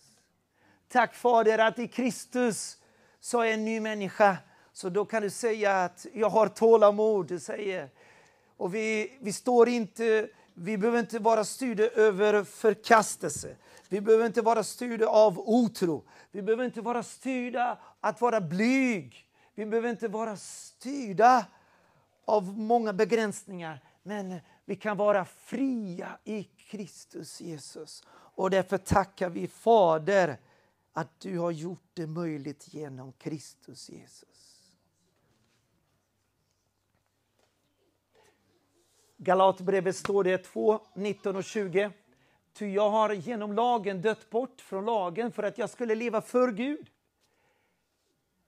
Tack 0.92 1.14
Fader 1.14 1.58
att 1.58 1.78
i 1.78 1.88
Kristus 1.88 2.78
så 3.20 3.40
är 3.40 3.44
jag 3.44 3.54
en 3.54 3.64
ny 3.64 3.80
människa. 3.80 4.36
Så 4.72 4.88
då 4.88 5.04
kan 5.04 5.22
du 5.22 5.30
säga 5.30 5.84
att 5.84 6.06
jag 6.14 6.30
har 6.30 6.48
tålamod. 6.48 7.26
Du 7.26 7.38
säger. 7.38 7.88
Och 8.56 8.74
vi, 8.74 9.18
vi 9.20 9.32
står 9.32 9.68
inte, 9.68 10.28
vi 10.54 10.78
behöver 10.78 10.98
inte 10.98 11.18
vara 11.18 11.44
styrda 11.44 11.84
över 11.84 12.44
förkastelse. 12.44 13.56
Vi 13.88 14.00
behöver 14.00 14.26
inte 14.26 14.42
vara 14.42 14.62
styrda 14.62 15.06
av 15.06 15.38
otro. 15.38 16.04
Vi 16.30 16.42
behöver 16.42 16.64
inte 16.64 16.80
vara 16.80 17.02
styrda 17.02 17.78
att 18.00 18.20
vara 18.20 18.40
blyg. 18.40 19.26
Vi 19.54 19.66
behöver 19.66 19.90
inte 19.90 20.08
vara 20.08 20.36
styrda 20.36 21.46
av 22.24 22.58
många 22.58 22.92
begränsningar. 22.92 23.84
Men 24.02 24.40
vi 24.64 24.76
kan 24.76 24.96
vara 24.96 25.24
fria 25.24 26.08
i 26.24 26.42
Kristus 26.42 27.40
Jesus. 27.40 28.04
Och 28.10 28.50
därför 28.50 28.78
tackar 28.78 29.28
vi 29.28 29.48
Fader 29.48 30.38
att 30.92 31.20
du 31.20 31.38
har 31.38 31.50
gjort 31.50 31.90
det 31.94 32.06
möjligt 32.06 32.74
genom 32.74 33.12
Kristus 33.12 33.90
Jesus. 33.90 34.40
Galatbrevet 39.16 39.96
står 39.96 40.24
det 40.24 40.38
2, 40.38 40.80
19 40.94 41.36
och 41.36 41.44
20. 41.44 41.92
Ty 42.52 42.66
jag 42.66 42.90
har 42.90 43.12
genom 43.12 43.52
lagen 43.52 44.02
dött 44.02 44.30
bort 44.30 44.60
från 44.60 44.84
lagen 44.84 45.32
för 45.32 45.42
att 45.42 45.58
jag 45.58 45.70
skulle 45.70 45.94
leva 45.94 46.20
för 46.20 46.52
Gud. 46.52 46.90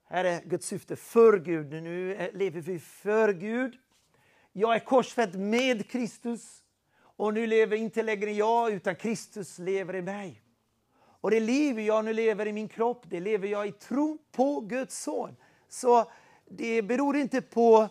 Här 0.03 0.25
är 0.25 0.41
Guds 0.41 0.67
syfte, 0.67 0.95
för 0.95 1.39
Gud. 1.39 1.83
Nu 1.83 2.29
lever 2.33 2.61
vi 2.61 2.79
för 2.79 3.33
Gud. 3.33 3.77
Jag 4.51 4.75
är 4.75 4.79
korsfäst 4.79 5.33
med 5.33 5.89
Kristus. 5.89 6.63
Och 6.95 7.33
nu 7.33 7.47
lever 7.47 7.77
inte 7.77 8.03
längre 8.03 8.31
jag, 8.31 8.71
utan 8.71 8.95
Kristus 8.95 9.59
lever 9.59 9.95
i 9.95 10.01
mig. 10.01 10.42
Och 11.23 11.31
det 11.31 11.39
liv 11.39 11.79
jag 11.79 12.05
nu 12.05 12.13
lever 12.13 12.45
i 12.45 12.53
min 12.53 12.67
kropp, 12.67 13.05
det 13.09 13.19
lever 13.19 13.47
jag 13.47 13.67
i 13.67 13.71
tro 13.71 14.17
på 14.31 14.59
Guds 14.59 15.03
son. 15.03 15.35
Så 15.67 16.11
det 16.45 16.81
beror 16.81 17.15
inte 17.15 17.41
på 17.41 17.89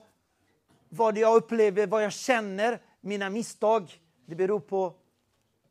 vad 0.89 1.19
jag 1.19 1.37
upplever, 1.37 1.87
vad 1.87 2.05
jag 2.05 2.13
känner, 2.13 2.83
mina 3.01 3.31
misstag. 3.31 4.01
Det 4.27 4.35
beror 4.35 4.61
på, 4.61 4.95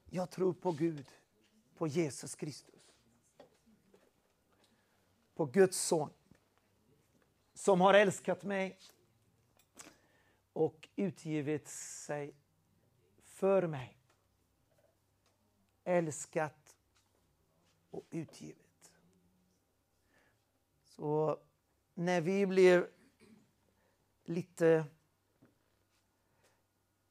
jag 0.10 0.30
tror 0.30 0.54
på 0.54 0.72
Gud, 0.72 1.06
på 1.78 1.88
Jesus 1.88 2.36
Kristus. 2.36 2.82
På 5.36 5.46
Guds 5.46 5.78
son. 5.78 6.10
Som 7.54 7.82
har 7.82 7.94
älskat 7.94 8.44
mig 8.44 8.80
och 10.54 10.90
utgivit 10.96 11.68
sig 11.68 12.34
för 13.24 13.68
mig. 13.68 13.98
Älskat 15.84 16.61
och 17.92 18.04
utgivet. 18.10 18.92
Så 20.84 21.40
när 21.94 22.22
vi 22.22 22.46
blir 22.46 22.90
lite 24.24 24.86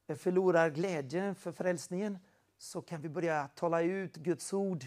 eh, 0.07 0.15
förlorar 0.15 0.69
glädjen 0.69 1.35
för 1.35 1.51
frälsningen 1.51 2.19
så 2.57 2.81
kan 2.81 3.01
vi 3.01 3.09
börja 3.09 3.47
tala 3.47 3.81
ut 3.81 4.15
Guds 4.15 4.53
ord 4.53 4.85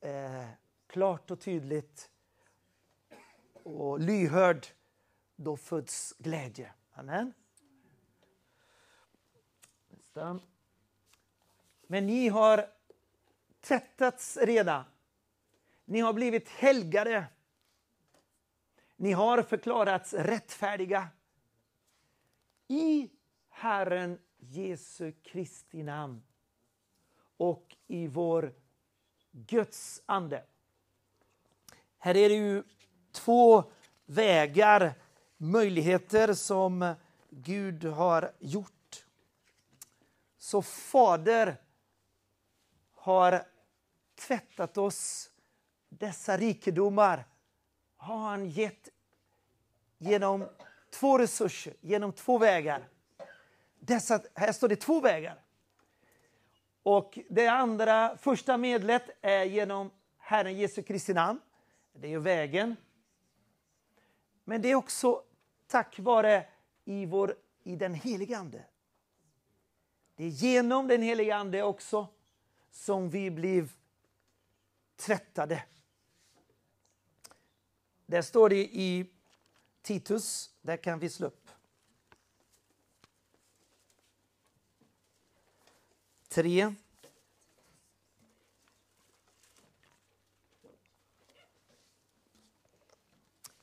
eh, 0.00 0.48
klart 0.86 1.30
och 1.30 1.40
tydligt 1.40 2.10
och 3.62 4.00
lyhörd. 4.00 4.66
Då 5.36 5.56
föds 5.56 6.14
glädje. 6.18 6.72
Amen. 6.92 7.32
Nästa. 9.88 10.40
Men 11.86 12.06
ni 12.06 12.28
har 12.28 12.66
tvättats 13.62 14.36
reda. 14.36 14.84
Ni 15.84 16.00
har 16.00 16.12
blivit 16.12 16.48
helgade. 16.48 17.26
Ni 18.96 19.12
har 19.12 19.42
förklarats 19.42 20.14
rättfärdiga 20.14 21.08
i 22.68 23.10
Herren 23.48 24.18
Jesu 24.38 25.12
Kristi 25.12 25.82
namn 25.82 26.22
och 27.36 27.76
i 27.86 28.06
vår 28.06 28.52
Guds 29.30 30.02
ande. 30.06 30.44
Här 31.98 32.16
är 32.16 32.28
det 32.28 32.34
ju 32.34 32.62
två 33.12 33.64
vägar, 34.04 34.94
möjligheter 35.36 36.34
som 36.34 36.94
Gud 37.30 37.84
har 37.84 38.32
gjort. 38.38 39.06
Så 40.38 40.62
Fader 40.62 41.56
har 42.94 43.44
tvättat 44.14 44.78
oss. 44.78 45.30
Dessa 45.88 46.36
rikedomar 46.36 47.24
har 47.96 48.18
han 48.18 48.48
gett 48.48 48.88
genom 49.98 50.48
två 50.90 51.18
resurser, 51.18 51.74
genom 51.80 52.12
två 52.12 52.38
vägar. 52.38 52.88
Dessa, 53.78 54.20
här 54.34 54.52
står 54.52 54.68
det 54.68 54.76
två 54.76 55.00
vägar. 55.00 55.42
Och 56.82 57.18
det 57.30 57.46
andra, 57.46 58.16
första 58.16 58.56
medlet 58.56 59.10
är 59.20 59.44
genom 59.44 59.90
Herren 60.18 60.58
Jesu 60.58 60.82
Kristi 60.82 61.14
namn. 61.14 61.40
Det 61.92 62.06
är 62.06 62.10
ju 62.10 62.18
vägen. 62.18 62.76
Men 64.44 64.62
det 64.62 64.70
är 64.70 64.74
också 64.74 65.22
tack 65.66 65.98
vare 65.98 66.46
i, 66.84 67.06
vår, 67.06 67.34
i 67.62 67.76
den 67.76 67.94
helige 67.94 68.38
Ande. 68.38 68.64
Det 70.16 70.24
är 70.24 70.28
genom 70.28 70.88
den 70.88 71.02
helige 71.02 71.36
Ande 71.36 71.62
också 71.62 72.06
som 72.70 73.10
vi 73.10 73.30
blir 73.30 73.68
tvättade. 75.02 75.64
Där 78.06 78.22
står 78.22 78.48
det 78.48 78.64
i 78.64 79.06
Titus, 79.82 80.54
där 80.60 80.76
kan 80.76 80.98
vi 80.98 81.08
slå 81.08 81.26
upp. 81.26 81.50
3. 86.28 86.74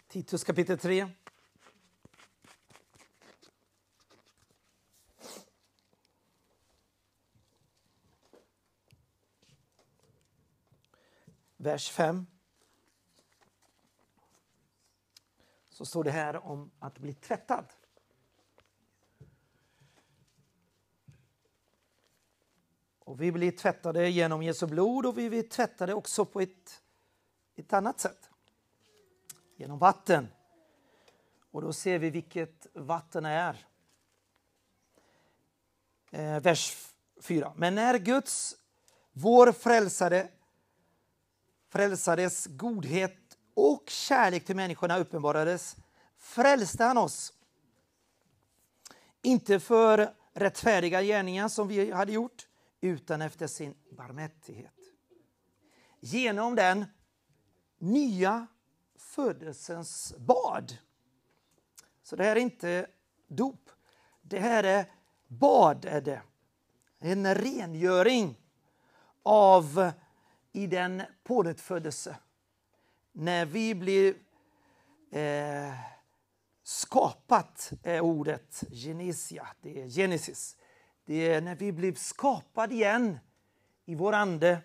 Titus 0.07 0.43
kapitel 0.43 0.79
3. 0.79 1.09
Vers 11.61 11.89
5. 11.89 12.25
Så 15.69 15.85
står 15.85 16.03
det 16.03 16.11
här 16.11 16.45
om 16.45 16.71
att 16.79 16.99
bli 16.99 17.13
tvättad. 17.13 17.65
Och 22.99 23.21
vi 23.21 23.31
blir 23.31 23.51
tvättade 23.51 24.09
genom 24.09 24.43
Jesu 24.43 24.67
blod 24.67 25.05
och 25.05 25.17
vi 25.17 25.29
blir 25.29 25.43
tvättade 25.43 25.93
också 25.93 26.25
på 26.25 26.41
ett, 26.41 26.81
ett 27.55 27.73
annat 27.73 27.99
sätt. 27.99 28.29
Genom 29.55 29.79
vatten. 29.79 30.27
Och 31.51 31.61
då 31.61 31.73
ser 31.73 31.99
vi 31.99 32.09
vilket 32.09 32.67
vatten 32.73 33.25
är. 33.25 33.65
Eh, 36.11 36.39
vers 36.39 36.77
4. 37.21 37.53
Men 37.55 37.75
när 37.75 37.97
Guds, 37.97 38.55
vår 39.11 39.51
frälsare, 39.51 40.29
frälsares 41.69 42.45
godhet 42.45 43.37
och 43.53 43.83
kärlek 43.89 44.45
till 44.45 44.55
människorna 44.55 44.97
uppenbarades 44.97 45.75
frälste 46.17 46.83
han 46.83 46.97
oss. 46.97 47.33
Inte 49.21 49.59
för 49.59 50.13
rättfärdiga 50.33 51.01
gärningar 51.01 51.47
som 51.47 51.67
vi 51.67 51.91
hade 51.91 52.11
gjort 52.11 52.47
utan 52.81 53.21
efter 53.21 53.47
sin 53.47 53.75
barmhärtighet. 53.91 54.73
Genom 55.99 56.55
den 56.55 56.85
nya 57.77 58.47
födelsens 58.97 60.13
bad. 60.17 60.77
Så 62.03 62.15
det 62.15 62.23
här 62.23 62.35
är 62.35 62.39
inte 62.39 62.87
dop. 63.27 63.69
Det 64.21 64.39
här 64.39 64.63
är 64.63 64.91
bad. 65.27 65.85
Är 65.85 66.01
det. 66.01 66.21
En 66.99 67.35
rengöring 67.35 68.41
av 69.23 69.91
i 70.51 70.67
den 70.67 71.01
pånyttfödelse. 71.23 72.15
När 73.11 73.45
vi 73.45 73.75
blir 73.75 74.15
eh, 75.11 75.73
skapat 76.63 77.71
är 77.83 78.01
ordet 78.01 78.63
genesia, 78.71 79.47
det 79.61 79.81
är 79.81 79.87
genesis. 79.87 80.57
Det 81.05 81.33
är 81.33 81.41
när 81.41 81.55
vi 81.55 81.71
blir 81.71 81.93
skapade 81.93 82.73
igen 82.73 83.19
i 83.85 83.95
vår 83.95 84.13
ande 84.13 84.61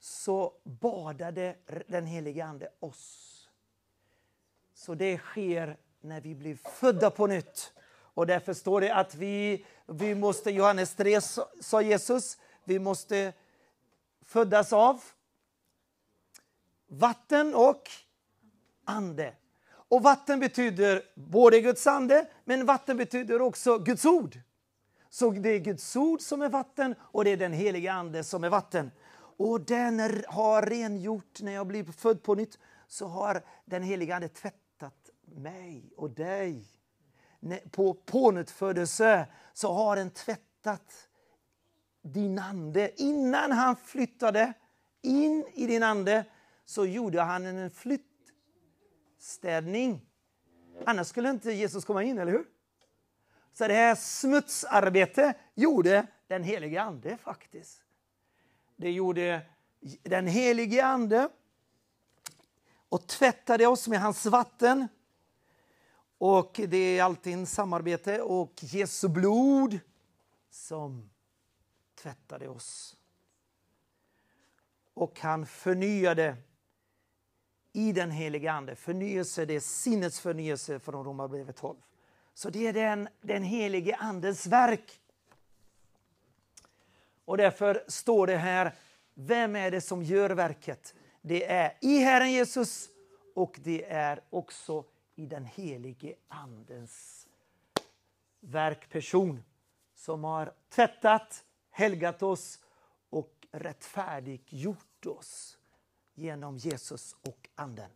så 0.00 0.52
badade 0.64 1.56
den 1.86 2.06
helige 2.06 2.44
Ande 2.44 2.68
oss. 2.80 3.48
Så 4.74 4.94
det 4.94 5.18
sker 5.18 5.76
när 6.00 6.20
vi 6.20 6.34
blir 6.34 6.54
födda 6.54 7.10
på 7.10 7.26
nytt. 7.26 7.72
Och 8.14 8.26
därför 8.26 8.54
står 8.54 8.80
det 8.80 8.94
att 8.94 9.14
vi, 9.14 9.66
vi 9.86 10.14
måste, 10.14 10.50
Johannes 10.50 10.94
3 10.94 11.20
sa 11.60 11.82
Jesus, 11.82 12.38
vi 12.64 12.78
måste 12.78 13.32
föddas 14.30 14.72
av 14.72 15.02
vatten 16.88 17.54
och 17.54 17.82
ande. 18.84 19.34
Och 19.70 20.02
vatten 20.02 20.40
betyder 20.40 21.02
både 21.14 21.60
Guds 21.60 21.86
ande, 21.86 22.28
men 22.44 22.66
vatten 22.66 22.96
betyder 22.96 23.42
också 23.42 23.78
Guds 23.78 24.04
ord. 24.04 24.38
Så 25.08 25.30
det 25.30 25.48
är 25.48 25.58
Guds 25.58 25.96
ord 25.96 26.20
som 26.20 26.42
är 26.42 26.48
vatten 26.48 26.94
och 27.00 27.24
det 27.24 27.30
är 27.30 27.36
den 27.36 27.52
heliga 27.52 27.92
ande 27.92 28.24
som 28.24 28.44
är 28.44 28.48
vatten. 28.48 28.90
Och 29.36 29.60
den 29.60 30.00
har 30.28 30.62
rengjort, 30.62 31.40
när 31.40 31.52
jag 31.52 31.66
blir 31.66 31.84
född 31.84 32.22
på 32.22 32.34
nytt, 32.34 32.58
så 32.88 33.06
har 33.06 33.42
den 33.64 33.82
heliga 33.82 34.16
ande 34.16 34.28
tvättat 34.28 35.10
mig 35.24 35.92
och 35.96 36.10
dig. 36.10 36.64
På 37.70 37.94
pånyttfödelse 37.94 39.26
så 39.52 39.72
har 39.72 39.96
den 39.96 40.10
tvättat 40.10 41.09
din 42.02 42.38
ande. 42.38 43.02
Innan 43.02 43.52
han 43.52 43.76
flyttade 43.76 44.52
in 45.02 45.46
i 45.54 45.66
din 45.66 45.82
ande 45.82 46.24
så 46.64 46.86
gjorde 46.86 47.20
han 47.20 47.46
en 47.46 47.70
flyttstädning. 47.70 50.06
Annars 50.86 51.06
skulle 51.06 51.30
inte 51.30 51.52
Jesus 51.52 51.84
komma 51.84 52.02
in, 52.02 52.18
eller 52.18 52.32
hur? 52.32 52.46
Så 53.52 53.68
det 53.68 53.74
här 53.74 53.94
smutsarbetet 53.94 55.36
gjorde 55.54 56.06
den 56.26 56.42
helige 56.42 56.82
Ande 56.82 57.16
faktiskt. 57.16 57.84
Det 58.76 58.90
gjorde 58.90 59.42
den 60.02 60.26
helige 60.26 60.84
Ande 60.84 61.28
och 62.88 63.06
tvättade 63.06 63.66
oss 63.66 63.88
med 63.88 64.00
hans 64.00 64.26
vatten. 64.26 64.88
Och 66.18 66.60
det 66.68 66.76
är 66.76 67.02
alltid 67.02 67.32
en 67.32 67.46
samarbete 67.46 68.22
och 68.22 68.52
Jesu 68.60 69.08
blod 69.08 69.78
som 70.50 71.10
tvättade 72.02 72.48
oss. 72.48 72.96
Och 74.94 75.20
han 75.20 75.46
förnyade 75.46 76.36
i 77.72 77.92
den 77.92 78.10
helige 78.10 78.52
Ande. 78.52 78.76
Förnyelse, 78.76 79.44
det 79.44 79.54
är 79.54 79.60
sinnets 79.60 80.20
förnyelse 80.20 80.80
från 80.80 81.04
Romarbrevet 81.04 81.56
12. 81.56 81.76
Så 82.34 82.50
det 82.50 82.66
är 82.66 82.72
den, 82.72 83.08
den 83.20 83.42
helige 83.42 83.96
Andens 83.96 84.46
verk. 84.46 85.00
Och 87.24 87.36
därför 87.36 87.84
står 87.88 88.26
det 88.26 88.36
här, 88.36 88.74
vem 89.14 89.56
är 89.56 89.70
det 89.70 89.80
som 89.80 90.02
gör 90.02 90.30
verket? 90.30 90.94
Det 91.22 91.44
är 91.44 91.78
i 91.80 91.98
Herren 91.98 92.32
Jesus 92.32 92.88
och 93.34 93.60
det 93.62 93.84
är 93.84 94.20
också 94.30 94.84
i 95.14 95.26
den 95.26 95.44
helige 95.44 96.14
Andens 96.28 97.26
verkperson 98.40 99.42
som 99.94 100.24
har 100.24 100.54
tvättat, 100.68 101.44
helgat 101.80 102.22
oss 102.22 102.60
och 103.10 103.46
rättfärdiggjort 103.52 105.06
oss 105.06 105.58
genom 106.14 106.56
Jesus 106.56 107.16
och 107.22 107.48
Anden. 107.54 107.90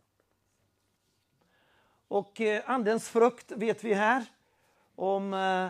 Och 2.07 2.41
eh, 2.41 2.69
Andens 2.69 3.09
frukt 3.09 3.51
vet 3.51 3.83
vi 3.83 3.93
här 3.93 4.25
om 4.95 5.33
eh, 5.33 5.69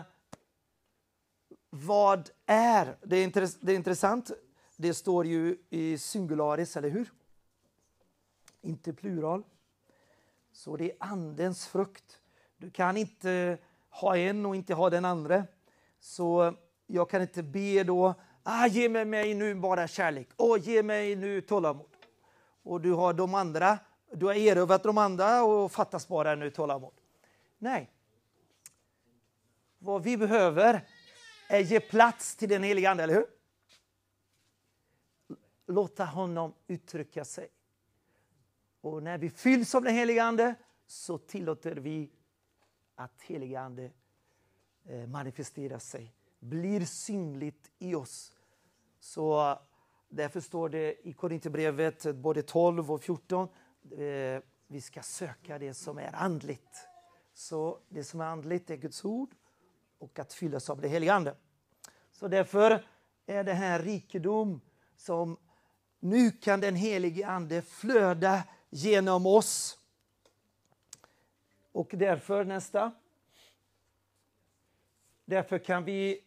vad 1.70 2.30
är. 2.46 2.96
Det 3.02 3.16
är, 3.16 3.24
intress 3.24 3.54
det 3.60 3.72
är 3.72 3.76
intressant. 3.76 4.30
Det 4.76 4.94
står 4.94 5.26
ju 5.26 5.58
i 5.70 5.98
singularis, 5.98 6.76
eller 6.76 6.88
hur? 6.88 7.12
Inte 8.60 8.92
plural. 8.92 9.42
Så 10.52 10.76
det 10.76 10.90
är 10.90 10.96
Andens 11.00 11.66
frukt. 11.66 12.20
Du 12.56 12.70
kan 12.70 12.96
inte 12.96 13.58
ha 13.90 14.16
en 14.16 14.46
och 14.46 14.56
inte 14.56 14.74
ha 14.74 14.90
den 14.90 15.04
andra. 15.04 15.44
Så 16.00 16.56
jag 16.86 17.10
kan 17.10 17.22
inte 17.22 17.42
be 17.42 17.84
då, 17.84 18.14
ah, 18.42 18.66
ge 18.66 18.88
mig, 18.88 19.04
mig 19.04 19.34
nu 19.34 19.54
bara 19.54 19.88
kärlek, 19.88 20.28
och 20.36 20.58
ge 20.58 20.82
mig 20.82 21.16
nu 21.16 21.40
tålamod. 21.40 21.86
Och 22.62 22.80
du 22.80 22.92
har 22.92 23.12
de 23.12 23.34
andra, 23.34 23.78
du 24.12 24.26
har 24.26 24.34
erövrat 24.34 24.82
de 24.82 24.98
andra 24.98 25.44
och 25.44 25.72
fattas 25.72 26.08
bara 26.08 26.34
nu 26.34 26.50
tålamod. 26.50 26.94
Nej. 27.58 27.90
Vad 29.78 30.02
vi 30.02 30.16
behöver 30.16 30.80
är 31.48 31.60
ge 31.60 31.80
plats 31.80 32.36
till 32.36 32.48
den 32.48 32.62
heliga 32.62 32.90
Ande, 32.90 33.02
eller 33.02 33.14
hur? 33.14 33.26
Låta 35.66 36.04
honom 36.04 36.54
uttrycka 36.66 37.24
sig. 37.24 37.48
Och 38.80 39.02
när 39.02 39.18
vi 39.18 39.30
fylls 39.30 39.74
av 39.74 39.82
den 39.82 39.94
heliga 39.94 40.24
Ande 40.24 40.54
så 40.86 41.18
tillåter 41.18 41.76
vi 41.76 42.10
att 42.94 43.22
heliga 43.22 43.60
Ande 43.60 43.90
eh, 44.84 45.06
manifesterar 45.06 45.78
sig, 45.78 46.12
blir 46.48 46.84
synligt 46.84 47.70
i 47.78 47.94
oss. 47.94 48.32
Så 49.00 49.58
därför 50.08 50.40
står 50.40 50.68
det 50.68 51.08
i 51.08 51.12
Korinthierbrevet 51.12 52.14
både 52.14 52.42
12 52.42 52.92
och 52.92 53.02
14, 53.02 53.48
eh, 53.90 54.42
vi 54.66 54.80
ska 54.80 55.02
söka 55.02 55.58
det 55.58 55.74
som 55.74 55.98
är 55.98 56.14
andligt. 56.14 56.88
Så 57.34 57.78
det 57.88 58.04
som 58.04 58.20
är 58.20 58.24
andligt 58.24 58.70
är 58.70 58.76
Guds 58.76 59.04
ord 59.04 59.34
och 59.98 60.18
att 60.18 60.32
fyllas 60.32 60.70
av 60.70 60.80
det 60.80 60.88
heliga 60.88 61.14
Ande. 61.14 61.36
Så 62.12 62.28
därför 62.28 62.86
är 63.26 63.44
det 63.44 63.52
här 63.52 63.82
rikedom 63.82 64.60
som 64.96 65.36
nu 65.98 66.30
kan 66.30 66.60
den 66.60 66.76
helige 66.76 67.26
Ande 67.26 67.62
flöda 67.62 68.42
genom 68.70 69.26
oss. 69.26 69.78
Och 71.72 71.90
därför, 71.92 72.44
nästa. 72.44 72.92
Därför 75.24 75.58
kan 75.58 75.84
vi 75.84 76.25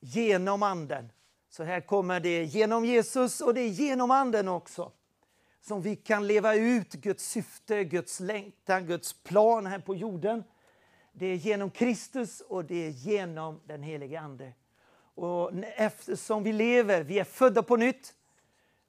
genom 0.00 0.62
Anden, 0.62 1.12
så 1.50 1.64
här 1.64 1.80
kommer 1.80 2.20
det 2.20 2.44
genom 2.44 2.84
Jesus 2.84 3.40
och 3.40 3.54
det 3.54 3.60
är 3.60 3.68
genom 3.68 4.10
Anden 4.10 4.48
också, 4.48 4.92
som 5.60 5.82
vi 5.82 5.96
kan 5.96 6.26
leva 6.26 6.54
ut 6.54 6.92
Guds 6.92 7.24
syfte, 7.24 7.84
Guds 7.84 8.20
längtan, 8.20 8.86
Guds 8.86 9.12
plan 9.12 9.66
här 9.66 9.78
på 9.78 9.94
jorden. 9.94 10.44
Det 11.12 11.26
är 11.26 11.34
genom 11.34 11.70
Kristus 11.70 12.40
och 12.40 12.64
det 12.64 12.86
är 12.86 12.90
genom 12.90 13.60
den 13.66 13.82
helige 13.82 14.20
Ande. 14.20 14.52
Och 15.14 15.52
eftersom 15.76 16.42
vi 16.42 16.52
lever, 16.52 17.02
vi 17.02 17.18
är 17.18 17.24
födda 17.24 17.62
på 17.62 17.76
nytt, 17.76 18.14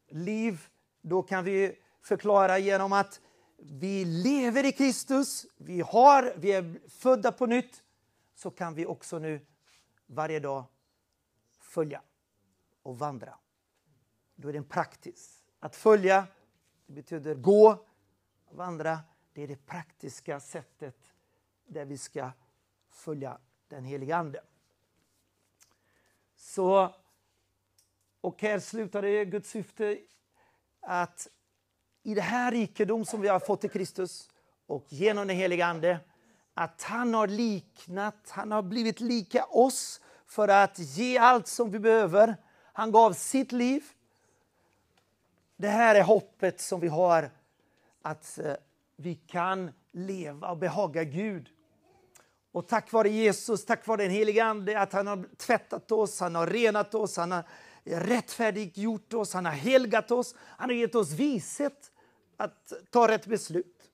liv, 0.10 0.68
då 1.02 1.24
kan 1.24 1.44
vi 1.44 1.76
förklara 2.02 2.60
genom 2.60 2.94
att 2.94 3.22
vi 3.58 4.06
lever 4.06 4.66
i 4.66 4.72
Kristus, 4.72 5.46
vi, 5.58 5.82
har, 5.82 6.34
vi 6.38 6.52
är 6.52 6.90
födda 6.90 7.32
på 7.32 7.46
nytt, 7.46 7.84
så 8.36 8.52
kan 8.52 8.74
vi 8.74 8.86
också 8.86 9.20
nu 9.20 9.46
varje 10.06 10.40
dag 10.40 10.64
följa 11.72 12.02
och 12.84 13.00
vandra. 13.00 13.38
Då 14.36 14.50
är 14.50 14.54
det 14.54 14.64
praktisk. 14.64 15.44
Att 15.60 15.76
följa 15.76 16.28
det 16.86 16.94
betyder 16.94 17.36
gå, 17.36 17.86
vandra. 18.50 19.00
Det 19.34 19.44
är 19.44 19.48
det 19.48 19.66
praktiska 19.66 20.40
sättet 20.40 21.14
där 21.66 21.86
vi 21.86 21.98
ska 21.98 22.32
följa 22.90 23.38
den 23.68 23.86
heliga 23.86 24.18
Ande. 24.18 24.44
Så, 26.36 26.96
och 28.22 28.42
här 28.42 28.60
slutar 28.60 29.02
det 29.02 29.26
Guds 29.26 29.50
syfte 29.50 30.00
att 30.80 31.28
i 32.04 32.14
det 32.14 32.22
här 32.22 32.52
rikedom 32.52 33.06
som 33.06 33.22
vi 33.22 33.28
har 33.28 33.40
fått 33.40 33.64
i 33.64 33.70
Kristus 33.70 34.30
och 34.66 34.86
genom 34.90 35.28
den 35.28 35.38
heliga 35.38 35.66
Ande, 35.66 36.00
att 36.54 36.82
han 36.82 37.14
har 37.14 37.28
liknat, 37.28 38.30
han 38.30 38.52
har 38.52 38.62
blivit 38.62 39.00
lika 39.00 39.46
oss 39.46 40.02
för 40.32 40.48
att 40.48 40.80
ge 40.80 41.18
allt 41.18 41.48
som 41.48 41.72
vi 41.72 41.80
behöver. 41.80 42.36
Han 42.74 42.92
gav 42.92 43.14
sitt 43.14 43.52
liv. 43.52 43.84
Det 45.58 45.68
här 45.68 45.96
är 45.96 46.04
hoppet 46.04 46.62
som 46.62 46.80
vi 46.80 46.88
har, 46.88 47.30
att 48.02 48.40
eh, 48.40 48.54
vi 48.96 49.16
kan 49.16 49.72
leva 49.92 50.52
och 50.52 50.58
behaga 50.58 51.04
Gud. 51.04 51.50
Och 52.52 52.68
tack 52.68 52.92
vare 52.92 53.10
Jesus, 53.10 53.66
tack 53.66 53.88
vare 53.88 54.02
den 54.02 54.12
helige 54.12 54.46
Ande, 54.46 54.80
att 54.80 54.94
han 54.94 55.08
har 55.08 55.36
tvättat 55.38 55.92
oss, 55.92 56.20
han 56.20 56.36
har 56.36 56.48
renat 56.48 56.96
oss, 56.96 57.18
han 57.18 57.32
har 57.32 57.44
rättfärdiggjort 57.84 59.14
oss, 59.14 59.34
han 59.34 59.46
har 59.46 59.52
helgat 59.52 60.12
oss, 60.12 60.36
han 60.40 60.70
har 60.70 60.76
gett 60.76 60.96
oss 60.96 61.12
vishet 61.12 61.92
att 62.38 62.74
ta 62.90 63.08
rätt 63.08 63.26
beslut. 63.26 63.92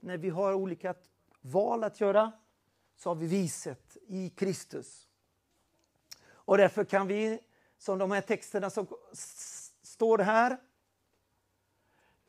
När 0.00 0.16
vi 0.16 0.30
har 0.30 0.54
olika 0.54 0.94
val 1.40 1.84
att 1.84 2.00
göra 2.00 2.32
så 2.96 3.10
har 3.10 3.14
vi 3.14 3.26
vishet 3.26 3.96
i 4.06 4.30
Kristus. 4.30 5.07
Och 6.48 6.58
därför 6.58 6.84
kan 6.84 7.06
vi, 7.06 7.40
som 7.78 7.98
de 7.98 8.10
här 8.10 8.20
texterna 8.20 8.70
som 8.70 8.86
står 9.82 10.18
här, 10.18 10.56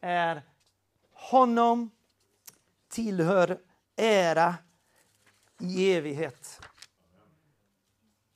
är 0.02 0.42
honom 1.12 1.92
tillhör 2.88 3.62
ära 3.96 4.56
i 5.60 5.94
evighet. 5.94 6.62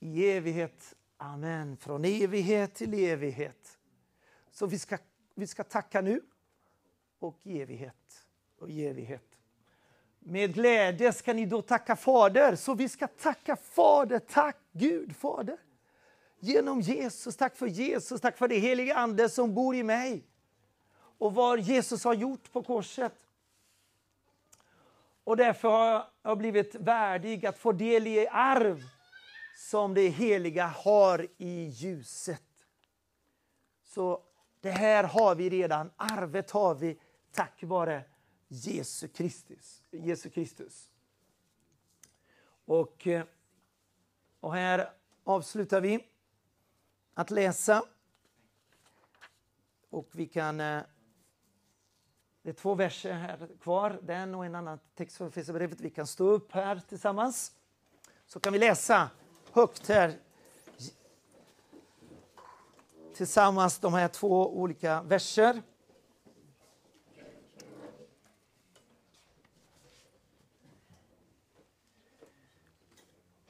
I 0.00 0.30
evighet. 0.30 0.94
Amen. 1.16 1.76
Från 1.76 2.04
evighet 2.04 2.74
till 2.74 2.94
evighet. 2.94 3.78
Så 4.50 4.66
vi 4.66 4.78
ska, 4.78 4.98
vi 5.34 5.46
ska 5.46 5.64
tacka 5.64 6.00
nu 6.00 6.20
och 7.18 7.40
i 7.42 7.62
evighet. 7.62 8.26
Och 8.58 8.70
i 8.70 8.86
evighet. 8.86 9.38
Med 10.18 10.54
glädje 10.54 11.12
ska 11.12 11.32
ni 11.32 11.46
då 11.46 11.62
tacka 11.62 11.96
Fader. 11.96 12.56
Så 12.56 12.74
vi 12.74 12.88
ska 12.88 13.06
tacka 13.06 13.56
Fader. 13.56 14.18
Tack 14.18 14.56
Gud 14.72 15.16
Fader. 15.16 15.58
Genom 16.44 16.80
Jesus. 16.80 17.36
Tack 17.36 17.56
för 17.56 17.66
Jesus. 17.66 18.20
Tack 18.20 18.38
för 18.38 18.48
det 18.48 18.58
heliga 18.58 18.94
Ande 18.96 19.28
som 19.28 19.54
bor 19.54 19.74
i 19.74 19.82
mig. 19.82 20.24
Och 20.96 21.34
vad 21.34 21.60
Jesus 21.60 22.04
har 22.04 22.14
gjort 22.14 22.52
på 22.52 22.62
korset. 22.62 23.14
Och 25.24 25.36
därför 25.36 25.68
har 25.68 26.06
jag 26.22 26.38
blivit 26.38 26.74
värdig 26.74 27.46
att 27.46 27.58
få 27.58 27.72
del 27.72 28.06
i 28.06 28.28
arv 28.28 28.82
som 29.56 29.94
det 29.94 30.08
heliga 30.08 30.66
har 30.66 31.26
i 31.36 31.64
ljuset. 31.64 32.42
Så 33.84 34.22
det 34.60 34.70
här 34.70 35.04
har 35.04 35.34
vi 35.34 35.50
redan, 35.50 35.90
arvet 35.96 36.50
har 36.50 36.74
vi 36.74 36.98
tack 37.32 37.62
vare 37.62 38.02
Jesus 38.48 39.10
Kristus. 39.12 39.82
Jesus 39.90 40.32
Kristus. 40.32 40.90
Och, 42.64 43.06
eh, 43.06 43.24
och 44.40 44.54
här 44.54 44.90
avslutar 45.24 45.80
vi 45.80 46.04
att 47.14 47.30
läsa. 47.30 47.84
Och 49.90 50.08
vi 50.12 50.26
kan... 50.26 50.60
Eh, 50.60 50.82
det 52.42 52.50
är 52.50 52.54
två 52.54 52.74
verser 52.74 53.12
här 53.12 53.48
kvar, 53.60 54.00
den 54.02 54.34
och 54.34 54.44
en 54.44 54.54
annan 54.54 54.78
text 54.94 55.16
från 55.16 55.28
Efesierbrevet. 55.28 55.80
Vi 55.80 55.90
kan 55.90 56.06
stå 56.06 56.28
upp 56.28 56.52
här 56.52 56.80
tillsammans. 56.88 57.52
Så 58.26 58.40
kan 58.40 58.52
vi 58.52 58.58
läsa 58.58 59.10
högt 59.52 59.88
här 59.88 60.18
tillsammans 63.14 63.78
de 63.78 63.94
här 63.94 64.08
två 64.08 64.58
olika 64.58 65.02
verser. 65.02 65.62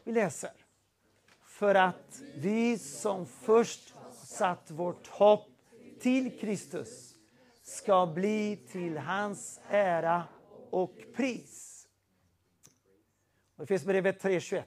Vi 0.05 0.13
läser. 0.13 0.64
För 1.65 1.75
att 1.75 2.23
vi 2.37 2.79
som 2.79 3.27
först 3.27 3.95
satt 4.25 4.71
vårt 4.71 5.07
hopp 5.07 5.49
till 6.01 6.39
Kristus 6.39 7.15
ska 7.63 8.07
bli 8.07 8.57
till 8.73 8.99
hans 8.99 9.61
ära 9.69 10.25
och 10.71 10.95
pris. 11.17 11.87
Efesierbrevet 13.63 14.23
3.21. 14.23 14.63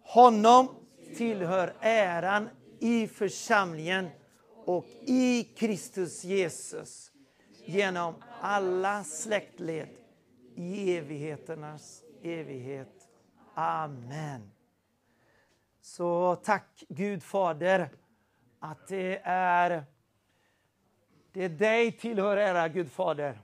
Honom 0.00 0.68
tillhör 1.16 1.74
äran 1.80 2.48
i 2.80 3.08
församlingen 3.08 4.08
och 4.64 4.86
i 5.00 5.44
Kristus 5.44 6.24
Jesus 6.24 7.12
genom 7.66 8.14
alla 8.40 9.04
släktled 9.04 9.88
i 10.54 10.96
evigheternas 10.96 12.02
evighet. 12.22 13.08
Amen. 13.54 14.57
Så 15.80 16.36
tack 16.36 16.84
Gud 16.88 17.22
Fader 17.22 17.90
att 18.58 18.88
det 18.88 19.20
är 19.24 19.84
det 21.32 21.44
är 21.44 21.48
dig 21.48 21.92
tillhör 21.92 22.36
ära 22.36 22.68
Gud 22.68 22.92
Fader. 22.92 23.40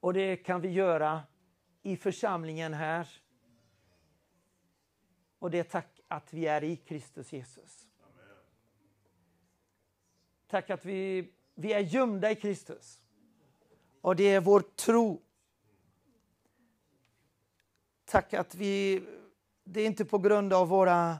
Och 0.00 0.14
det 0.14 0.36
kan 0.36 0.60
vi 0.60 0.68
göra 0.68 1.22
i 1.82 1.96
församlingen 1.96 2.74
här. 2.74 3.08
Och 5.38 5.50
det 5.50 5.58
är 5.58 5.64
tack 5.64 6.00
att 6.08 6.32
vi 6.32 6.46
är 6.46 6.64
i 6.64 6.76
Kristus 6.76 7.32
Jesus. 7.32 7.88
Tack 10.46 10.70
att 10.70 10.84
vi, 10.84 11.30
vi 11.54 11.72
är 11.72 11.80
gömda 11.80 12.30
i 12.30 12.34
Kristus. 12.34 13.02
Och 14.00 14.16
det 14.16 14.24
är 14.24 14.40
vår 14.40 14.60
tro. 14.60 15.22
Tack 18.04 18.34
att 18.34 18.54
vi, 18.54 19.04
det 19.64 19.80
är 19.80 19.86
inte 19.86 20.04
på 20.04 20.18
grund 20.18 20.52
av 20.52 20.68
våra 20.68 21.18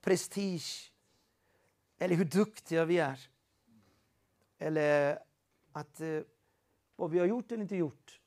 prestige 0.00 0.92
eller 1.98 2.14
hur 2.14 2.24
duktiga 2.24 2.84
vi 2.84 2.98
är. 2.98 3.28
Eller 4.58 5.18
att 5.72 6.00
eh, 6.00 6.20
vad 6.96 7.10
vi 7.10 7.18
har 7.18 7.26
gjort 7.26 7.52
eller 7.52 7.62
inte 7.62 7.76
gjort. 7.76 8.20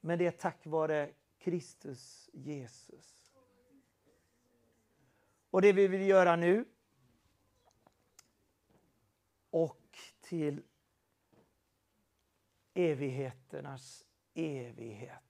Men 0.00 0.18
det 0.18 0.26
är 0.26 0.30
tack 0.30 0.66
vare 0.66 1.10
Kristus 1.38 2.30
Jesus. 2.32 3.32
Och 5.50 5.62
det 5.62 5.72
vi 5.72 5.88
vill 5.88 6.06
göra 6.06 6.36
nu 6.36 6.64
och 9.50 9.98
till 10.20 10.62
evigheternas 12.74 14.04
evighet. 14.34 15.29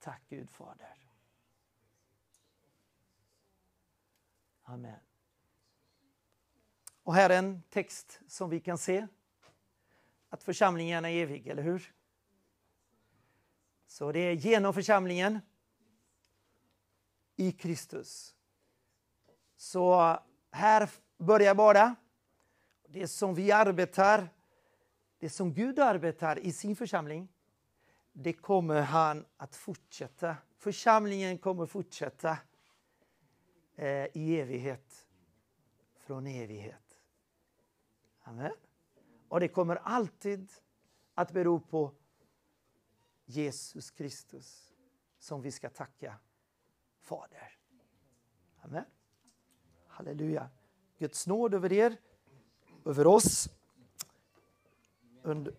Tack 0.00 0.22
Gud 0.28 0.50
Fader. 0.50 0.96
Amen. 4.62 5.00
Och 7.02 7.14
här 7.14 7.30
är 7.30 7.38
en 7.38 7.62
text 7.70 8.20
som 8.26 8.50
vi 8.50 8.60
kan 8.60 8.78
se. 8.78 9.06
Att 10.28 10.42
församlingen 10.42 11.04
är 11.04 11.10
evig, 11.10 11.46
eller 11.46 11.62
hur? 11.62 11.94
Så 13.86 14.12
det 14.12 14.18
är 14.18 14.32
genom 14.32 14.74
församlingen 14.74 15.38
i 17.36 17.52
Kristus. 17.52 18.34
Så 19.56 20.18
här 20.50 20.90
börjar 21.18 21.54
bara 21.54 21.94
det 22.88 23.08
som 23.08 23.34
vi 23.34 23.52
arbetar, 23.52 24.28
det 25.18 25.30
som 25.30 25.54
Gud 25.54 25.78
arbetar 25.78 26.38
i 26.38 26.52
sin 26.52 26.76
församling, 26.76 27.28
det 28.22 28.32
kommer 28.32 28.82
han 28.82 29.26
att 29.36 29.56
fortsätta. 29.56 30.36
Församlingen 30.56 31.38
kommer 31.38 31.66
fortsätta 31.66 32.38
eh, 33.76 34.06
i 34.16 34.40
evighet, 34.40 35.08
från 35.98 36.26
evighet. 36.26 36.98
Amen. 38.22 38.52
Och 39.28 39.40
det 39.40 39.48
kommer 39.48 39.76
alltid 39.76 40.52
att 41.14 41.32
bero 41.32 41.60
på 41.60 41.94
Jesus 43.24 43.90
Kristus 43.90 44.72
som 45.18 45.42
vi 45.42 45.52
ska 45.52 45.70
tacka 45.70 46.14
Fader. 47.00 47.58
Amen. 48.60 48.84
Halleluja. 49.86 50.50
Guds 50.98 51.26
nåd 51.26 51.54
över 51.54 51.72
er, 51.72 51.96
över 52.84 53.06
oss. 53.06 53.48
Under... 55.22 55.54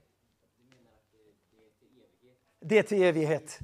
Det 2.64 2.78
är 2.78 2.84
till 2.84 3.04
evighet. 3.04 3.60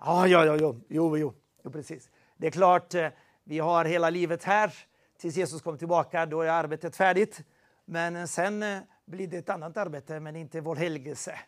Ja, 0.00 0.28
ja, 0.28 0.44
ja, 0.44 0.56
jo, 0.60 0.80
jo, 0.88 1.18
jo, 1.18 1.34
jo, 1.64 1.70
precis. 1.70 2.10
Det 2.36 2.46
är 2.46 2.50
klart, 2.50 2.94
eh, 2.94 3.08
vi 3.44 3.58
har 3.58 3.84
hela 3.84 4.10
livet 4.10 4.44
här 4.44 4.74
tills 5.18 5.36
Jesus 5.36 5.62
kommer 5.62 5.78
tillbaka. 5.78 6.26
Då 6.26 6.42
är 6.42 6.48
arbetet 6.48 6.96
färdigt. 6.96 7.42
Men 7.84 8.28
sen 8.28 8.62
eh, 8.62 8.78
blir 9.04 9.26
det 9.26 9.36
ett 9.36 9.48
annat 9.48 9.76
arbete, 9.76 10.20
men 10.20 10.36
inte 10.36 10.60
vår 10.60 10.76
helgelse. 10.76 11.38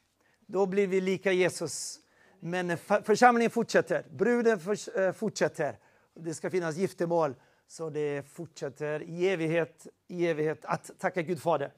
Då 0.47 0.67
blir 0.67 0.87
vi 0.87 1.01
lika 1.01 1.33
Jesus. 1.33 2.01
Men 2.41 2.79
församlingen 2.79 3.51
fortsätter, 3.51 4.05
bruden 4.11 4.61
eh, 4.97 5.13
fortsätter. 5.13 5.79
Det 6.15 6.35
ska 6.35 6.51
finnas 6.51 6.77
giftermål, 6.77 7.35
så 7.67 7.91
det 7.91 8.23
fortsätter 8.29 9.03
i 9.03 9.29
evighet, 9.29 9.87
i 10.09 10.27
evighet 10.27 10.65
att 10.65 10.91
tacka 10.99 11.23
Gud 11.23 11.43
Fader. 11.43 11.73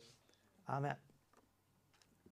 Amen. 0.65 0.97